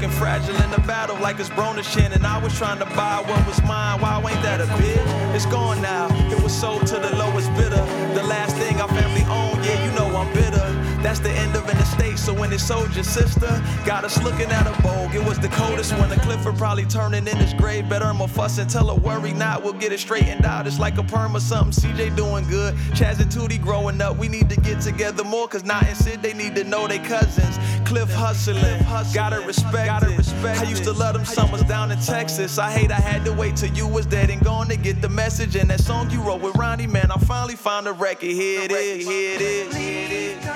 [0.00, 2.12] Looking fragile in the battle like it's Broner's chin.
[2.12, 4.00] And I was trying to buy what was mine.
[4.00, 5.00] Why ain't that a bit?
[5.36, 6.08] It's gone now.
[6.30, 7.84] It was sold to the lowest bidder.
[8.14, 10.80] The last thing our family owned, yeah, you know I'm bitter.
[11.02, 12.18] That's the end of an estate.
[12.18, 15.14] So when it sold your sister, got us looking at a bogue.
[15.14, 16.08] It was the coldest one.
[16.08, 17.88] The Clifford probably turning in his grave.
[17.88, 19.62] Better I'ma fuss and tell her worry not.
[19.62, 20.66] We'll get it straightened out.
[20.66, 21.72] It's like a perm or something.
[21.72, 22.74] CJ doing good.
[22.92, 24.16] Chaz and Tootie growing up.
[24.16, 25.48] We need to get together more.
[25.48, 27.58] Cause Not and Sid, they need to know they cousins.
[27.90, 28.78] Cliff hustling.
[29.12, 29.86] Gotta respect.
[29.86, 30.60] Gotta respect.
[30.60, 32.56] I used to love them summers down in Texas.
[32.56, 35.08] I hate I had to wait till you was dead and gone to get the
[35.08, 35.56] message.
[35.56, 38.30] And that song you wrote with Ronnie, man, I finally found a record.
[38.30, 39.08] Here it is.
[39.08, 39.74] Here it is.
[39.76, 40.46] Here it is.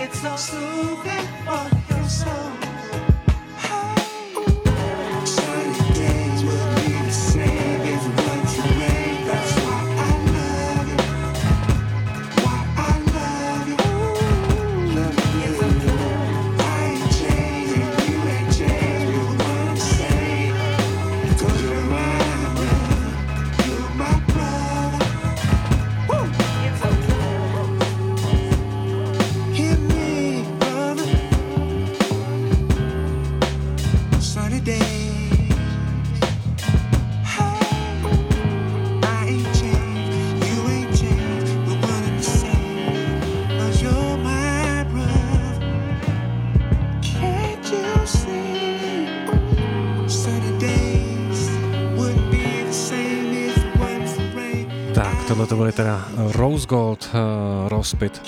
[0.00, 2.63] It's so soothing for your soul.
[55.34, 58.22] Tohle to byly teda Rose Gold, uh, Rospit,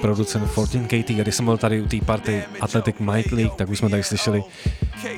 [0.00, 1.20] producent 14KT.
[1.20, 4.02] A když jsem byl tady u té party Athletic Mike League, tak už jsme tady
[4.02, 4.44] slyšeli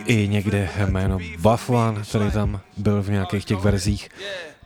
[0.07, 4.09] i někde jméno Buff One, který tam byl v nějakých těch verzích.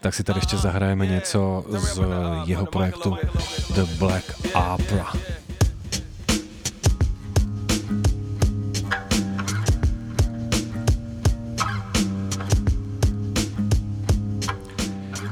[0.00, 2.00] Tak si tady ještě zahrajeme něco z
[2.44, 3.16] jeho projektu
[3.74, 4.24] The Black
[4.74, 5.12] Opera.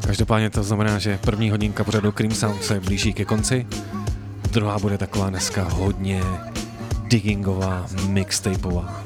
[0.06, 3.66] Každopádně to znamená, že první hodinka pořadu Cream Sound se blíží ke konci.
[4.50, 6.22] Druhá bude taková dneska hodně
[7.02, 9.02] diggingová, mixtapeová.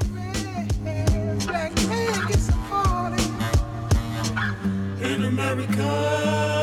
[5.01, 6.60] In America.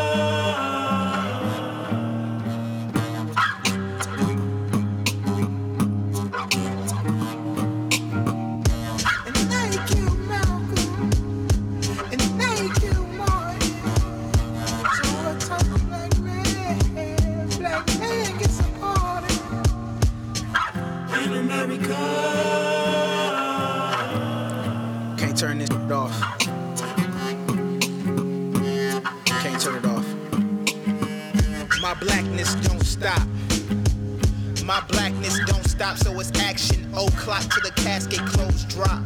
[35.96, 36.90] So it's action.
[36.94, 39.02] O clock to the casket close drop.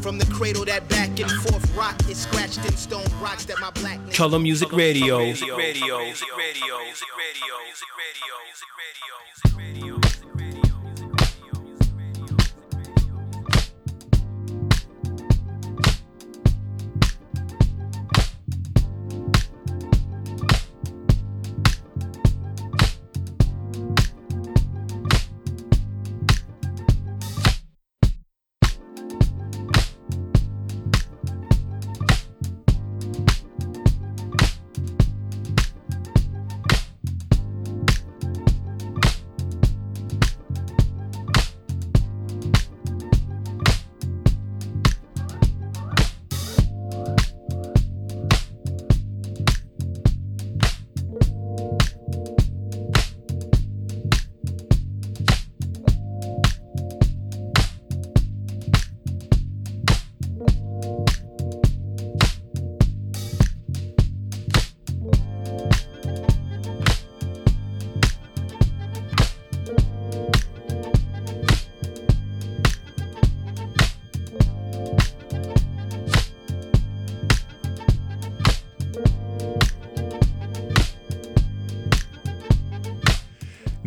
[0.00, 3.70] From the cradle that back and forth rock is scratched in stone rocks that my
[3.70, 4.16] blackness.
[4.16, 5.18] Color Music Radio.
[5.18, 5.98] Music Radio.
[5.98, 6.78] Music Radio.
[6.78, 7.54] Music Radio.
[7.64, 8.34] Music Radio.
[9.84, 10.17] Music Radio.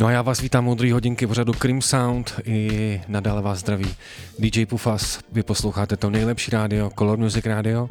[0.02, 3.96] No a já vás vítám u druhé hodinky pořadu Cream Sound i nadále vás zdraví
[4.40, 5.20] DJ Pufas.
[5.32, 7.90] Vy posloucháte to nejlepší rádio, Color Music Radio.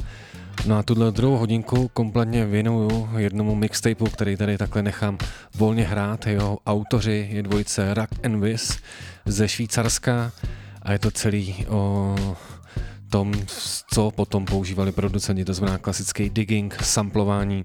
[0.66, 5.18] No a tuhle druhou hodinku kompletně věnuju jednomu mixtapeu, který tady takhle nechám
[5.54, 6.26] volně hrát.
[6.26, 8.44] Jeho autoři je dvojice Rack and
[9.26, 10.32] ze Švýcarska
[10.82, 12.16] a je to celý o
[13.10, 13.34] tom,
[13.86, 17.64] co potom používali producenti, to znamená klasický digging, samplování,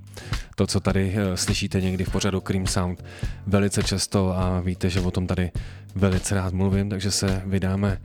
[0.55, 3.03] to, co tady uh, slyšíte někdy v pořadu Cream Sound
[3.47, 5.51] velice často a víte, že o tom tady
[5.95, 8.01] velice rád mluvím, takže se vydáme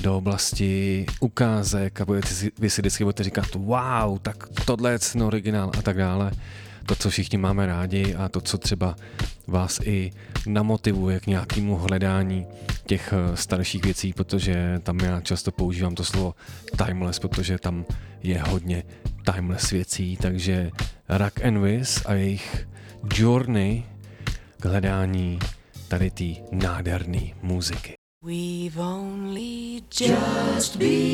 [0.00, 2.28] do oblasti ukázek a budete
[2.58, 6.30] vy si vždycky budete říkat wow, tak tohle je originál a tak dále
[6.86, 8.96] to, co všichni máme rádi a to, co třeba
[9.46, 10.10] vás i
[10.46, 12.46] namotivuje k nějakému hledání
[12.86, 16.34] těch eh, starších věcí, protože tam já často používám to slovo
[16.86, 17.84] timeless, protože tam
[18.22, 18.82] je hodně
[19.32, 20.70] timeless věcí, takže
[21.08, 22.68] Rack and Wiz a jejich
[23.14, 23.84] journey
[24.60, 25.38] k hledání
[25.88, 27.94] tady té nádherné muziky.
[28.22, 31.04] We've only just begun.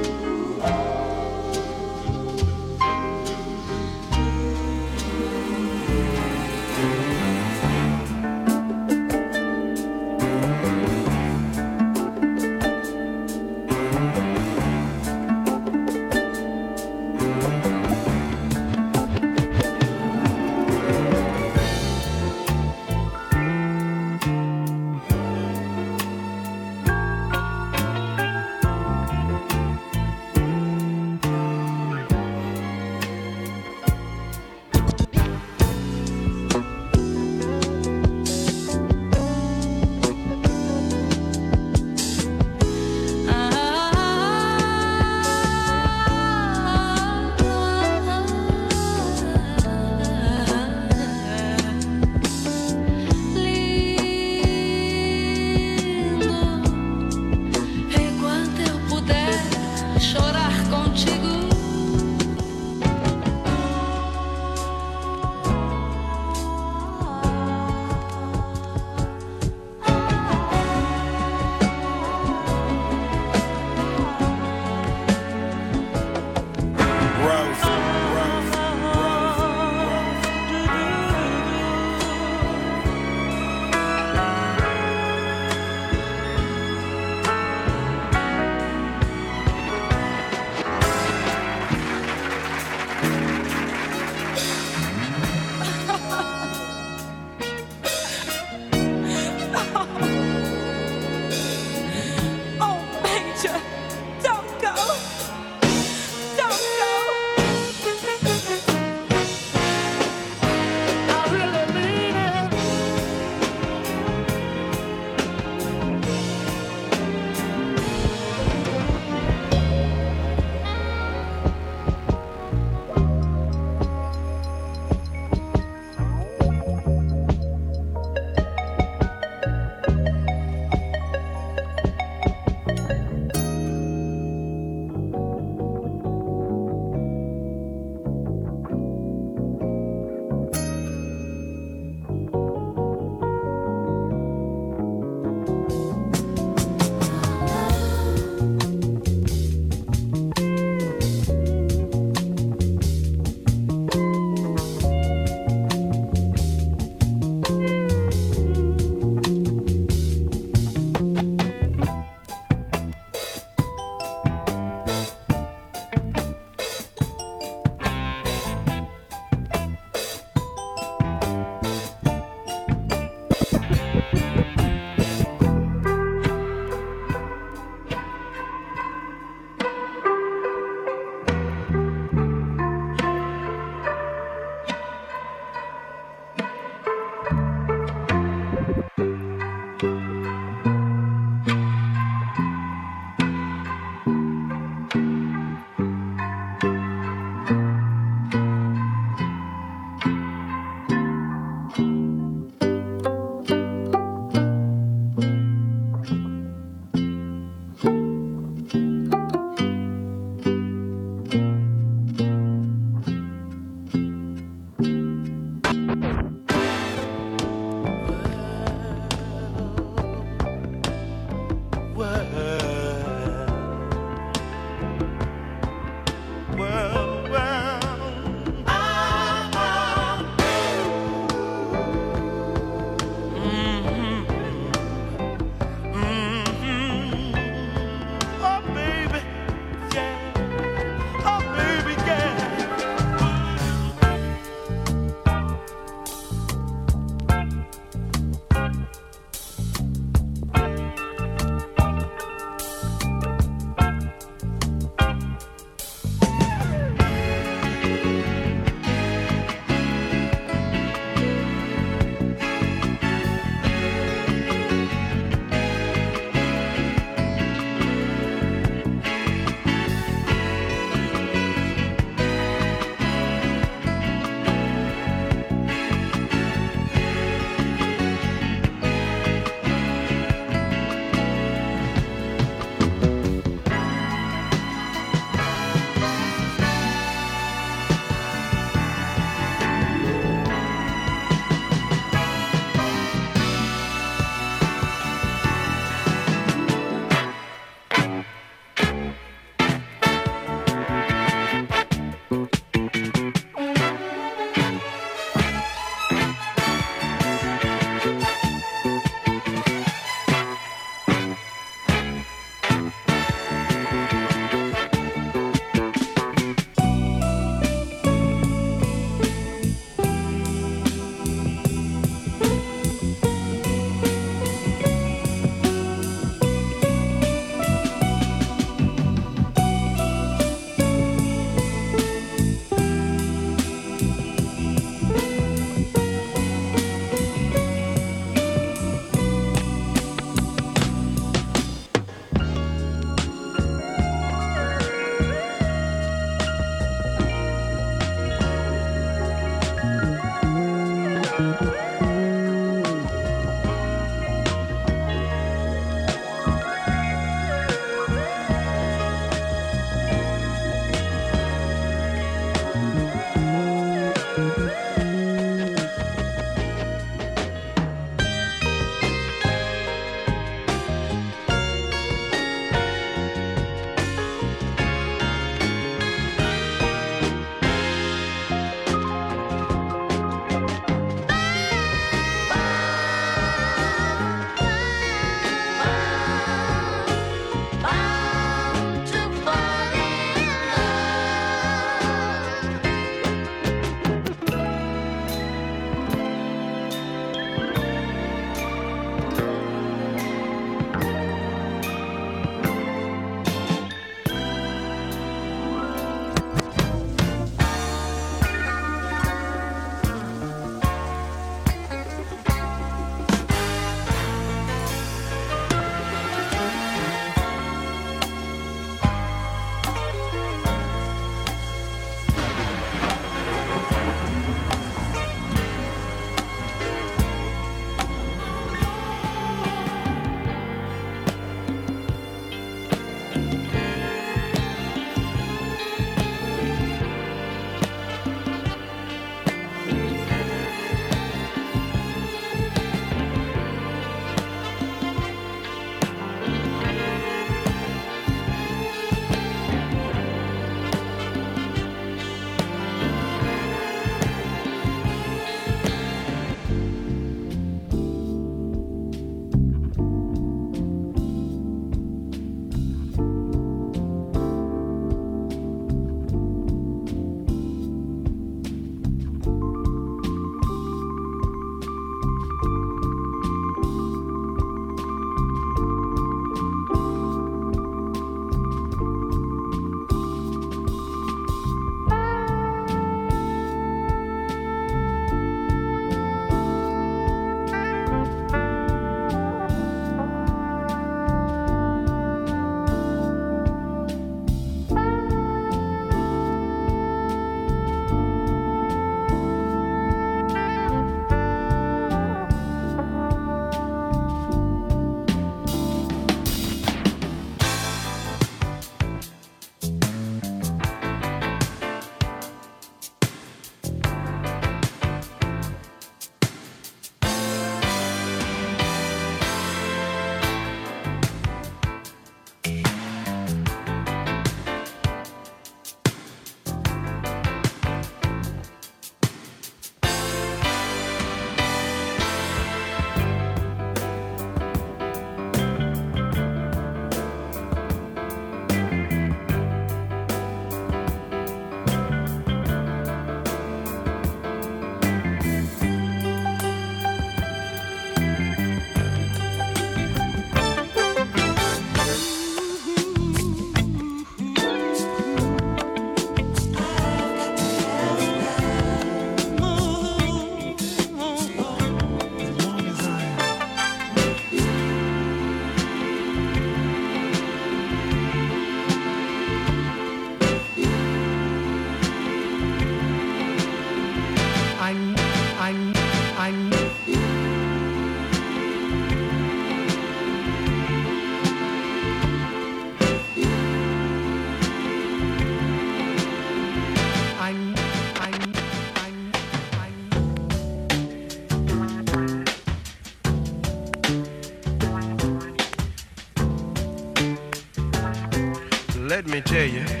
[599.31, 600.00] Me tell you.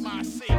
[0.00, 0.57] Mentality is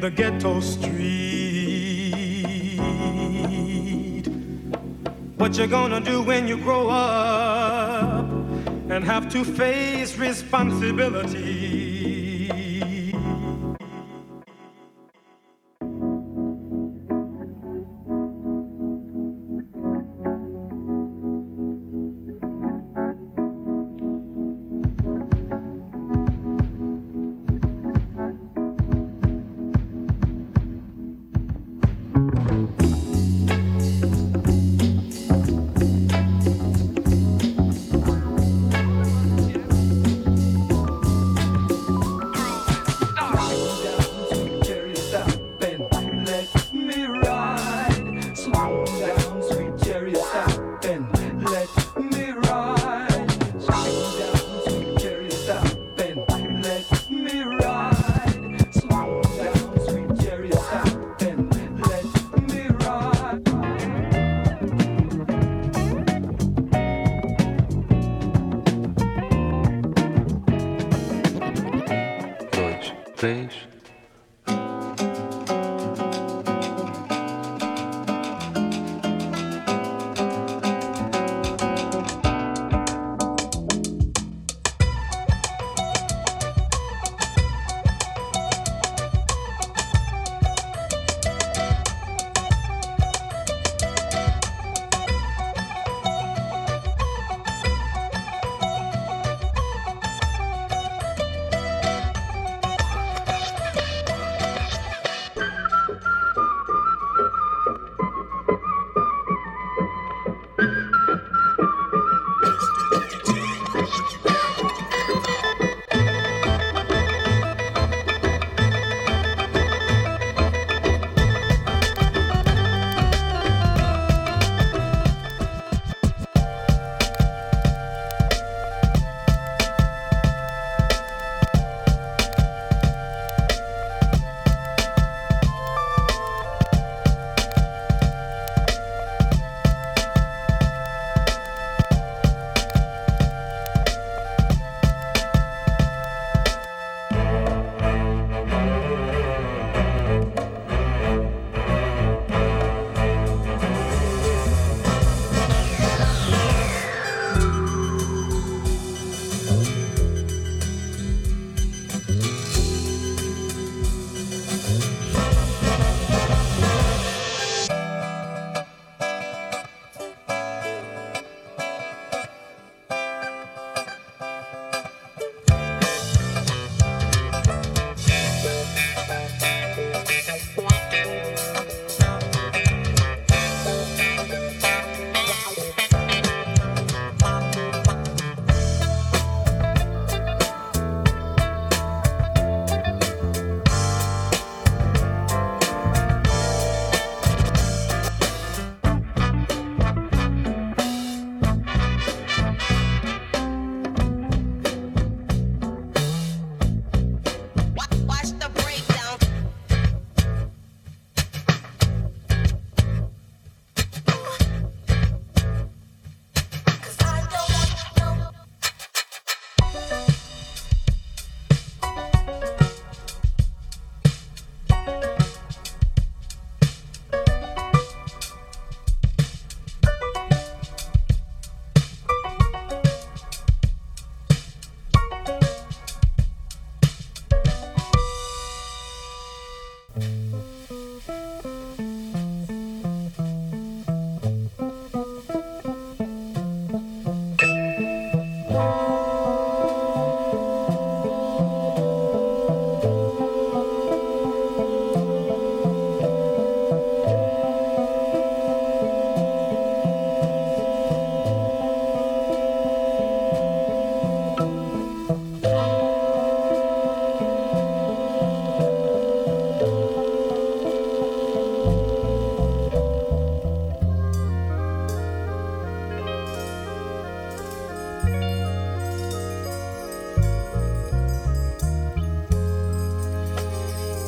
[0.00, 1.16] the ghetto street.
[5.36, 8.26] What you're gonna do when you grow up
[8.90, 11.45] and have to face responsibility?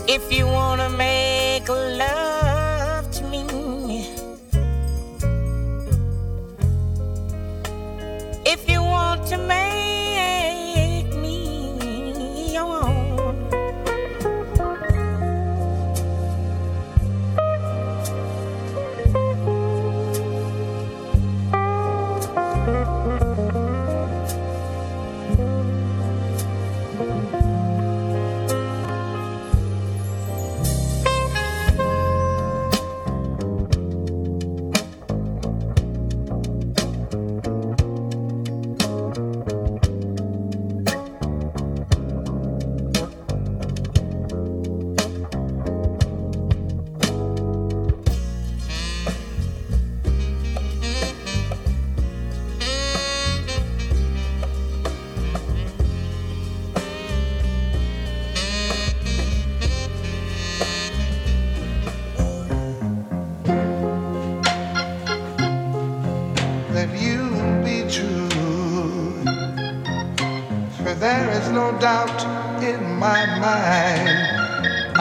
[0.09, 1.18] If you wanna make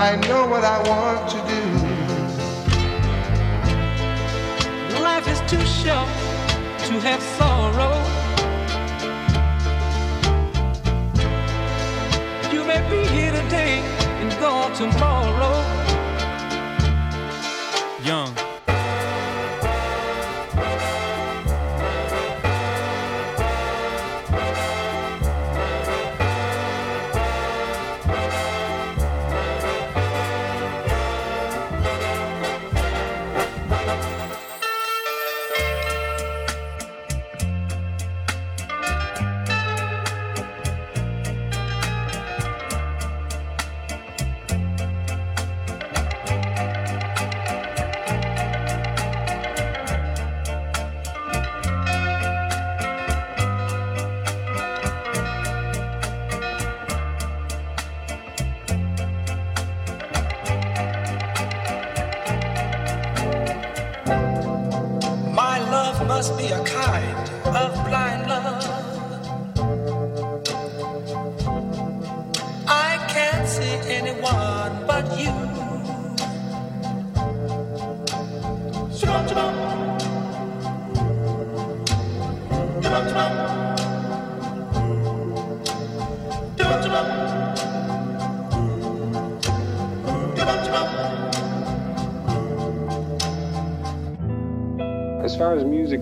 [0.07, 1.46] I know what I want to do.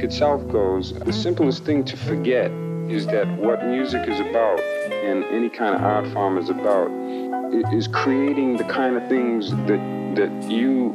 [0.06, 1.11] Itself goes, the mm-hmm.
[1.11, 2.52] simplest thing to forget
[2.90, 6.90] is that what music is about and any kind of art form is about
[7.73, 9.82] is creating the kind of things that
[10.15, 10.94] that you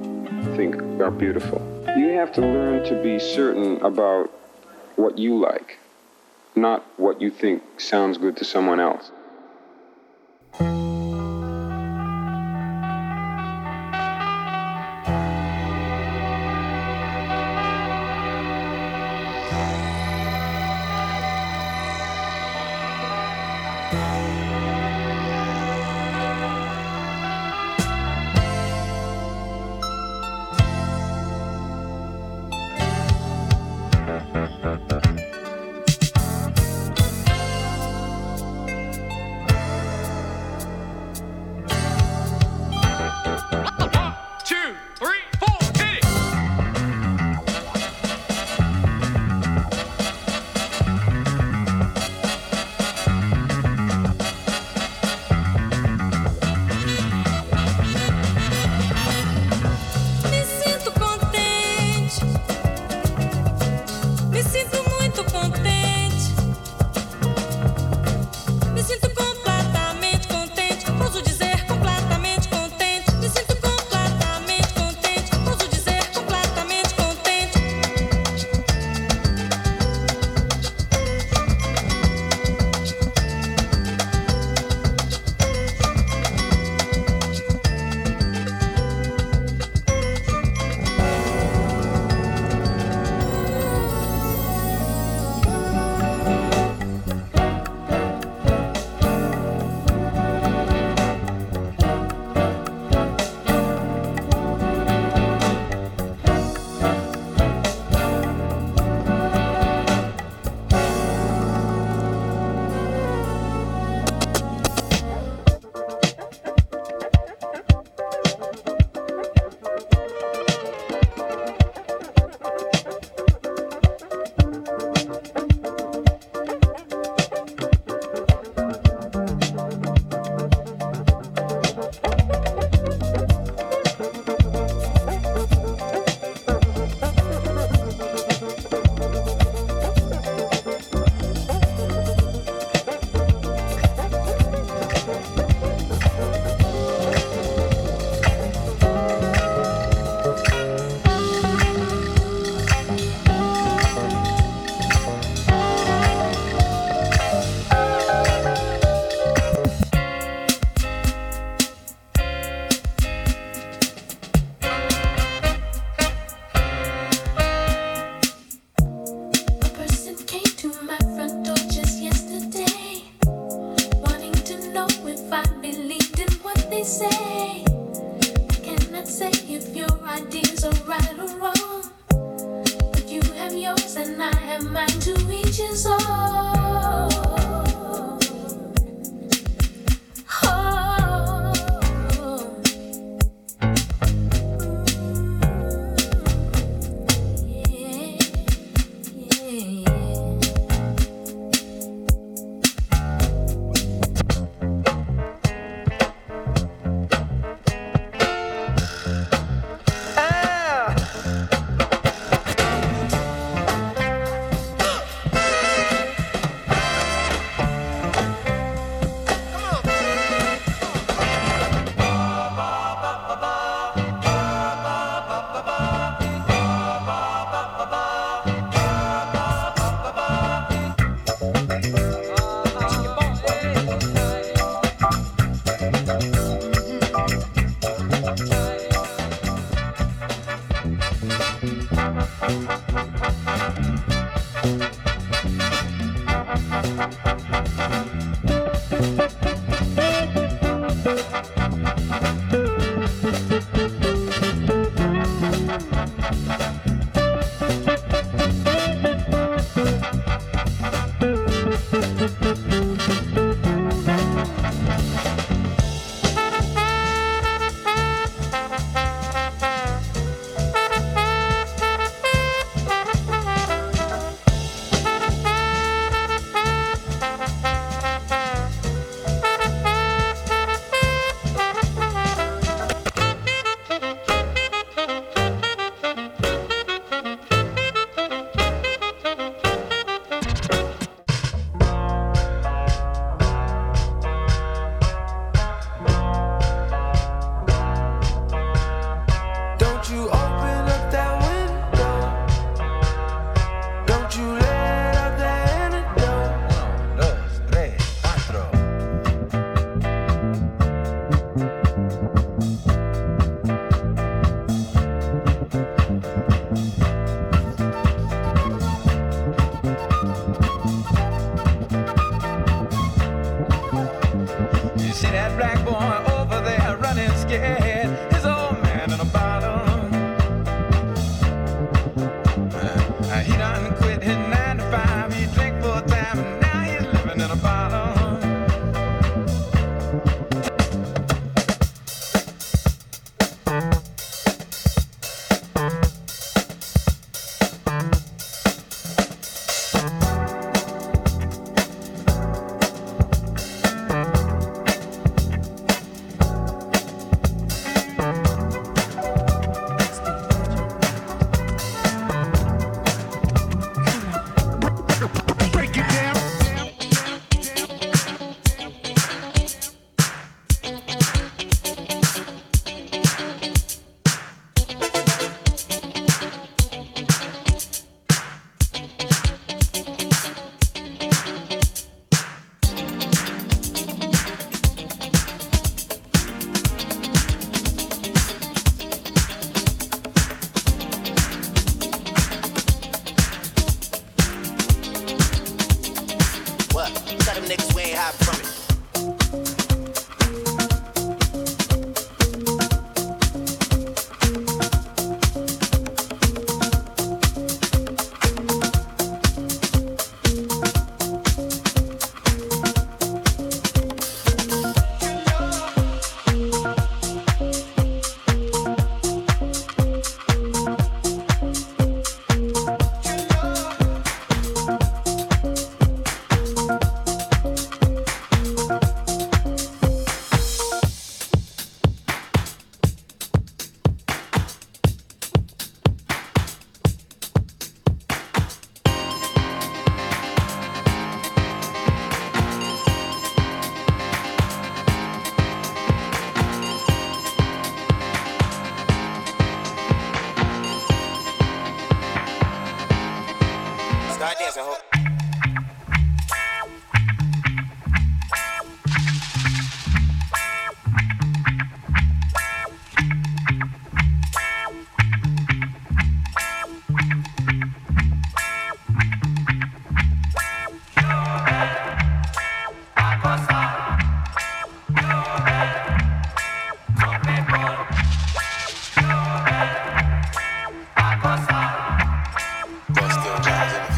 [0.57, 1.61] think are beautiful.
[1.97, 4.31] You have to learn to be certain about
[4.97, 5.79] what you like,
[6.55, 9.11] not what you think sounds good to someone else.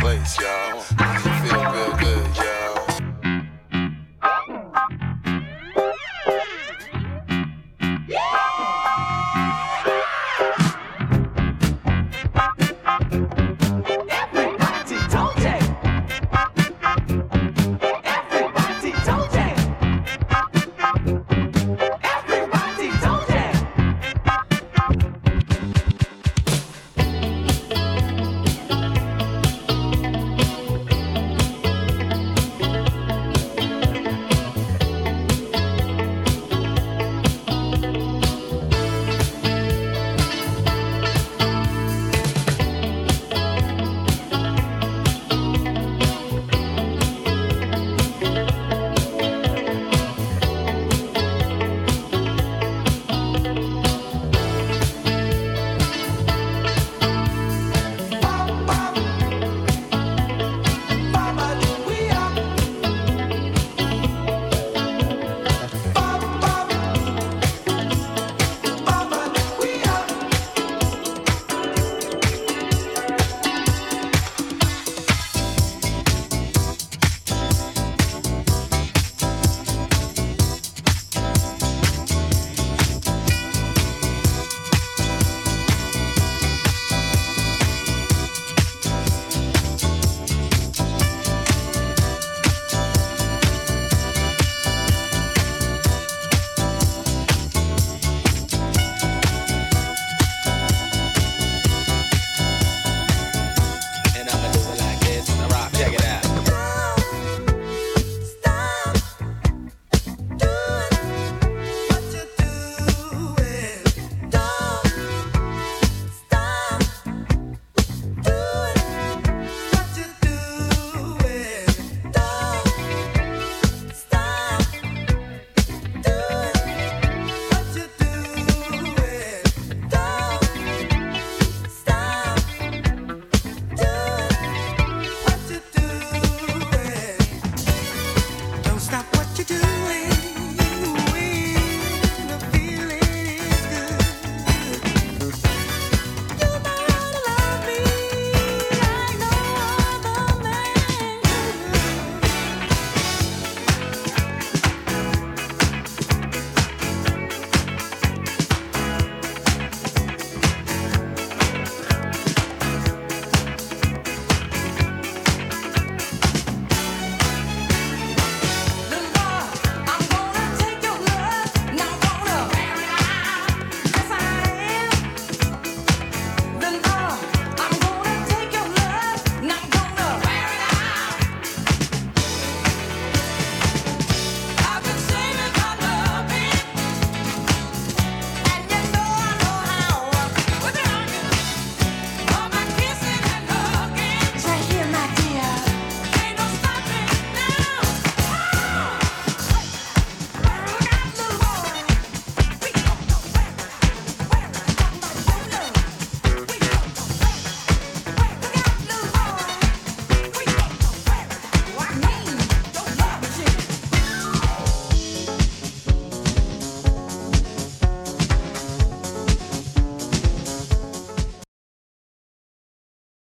[0.03, 1.32] Don't stop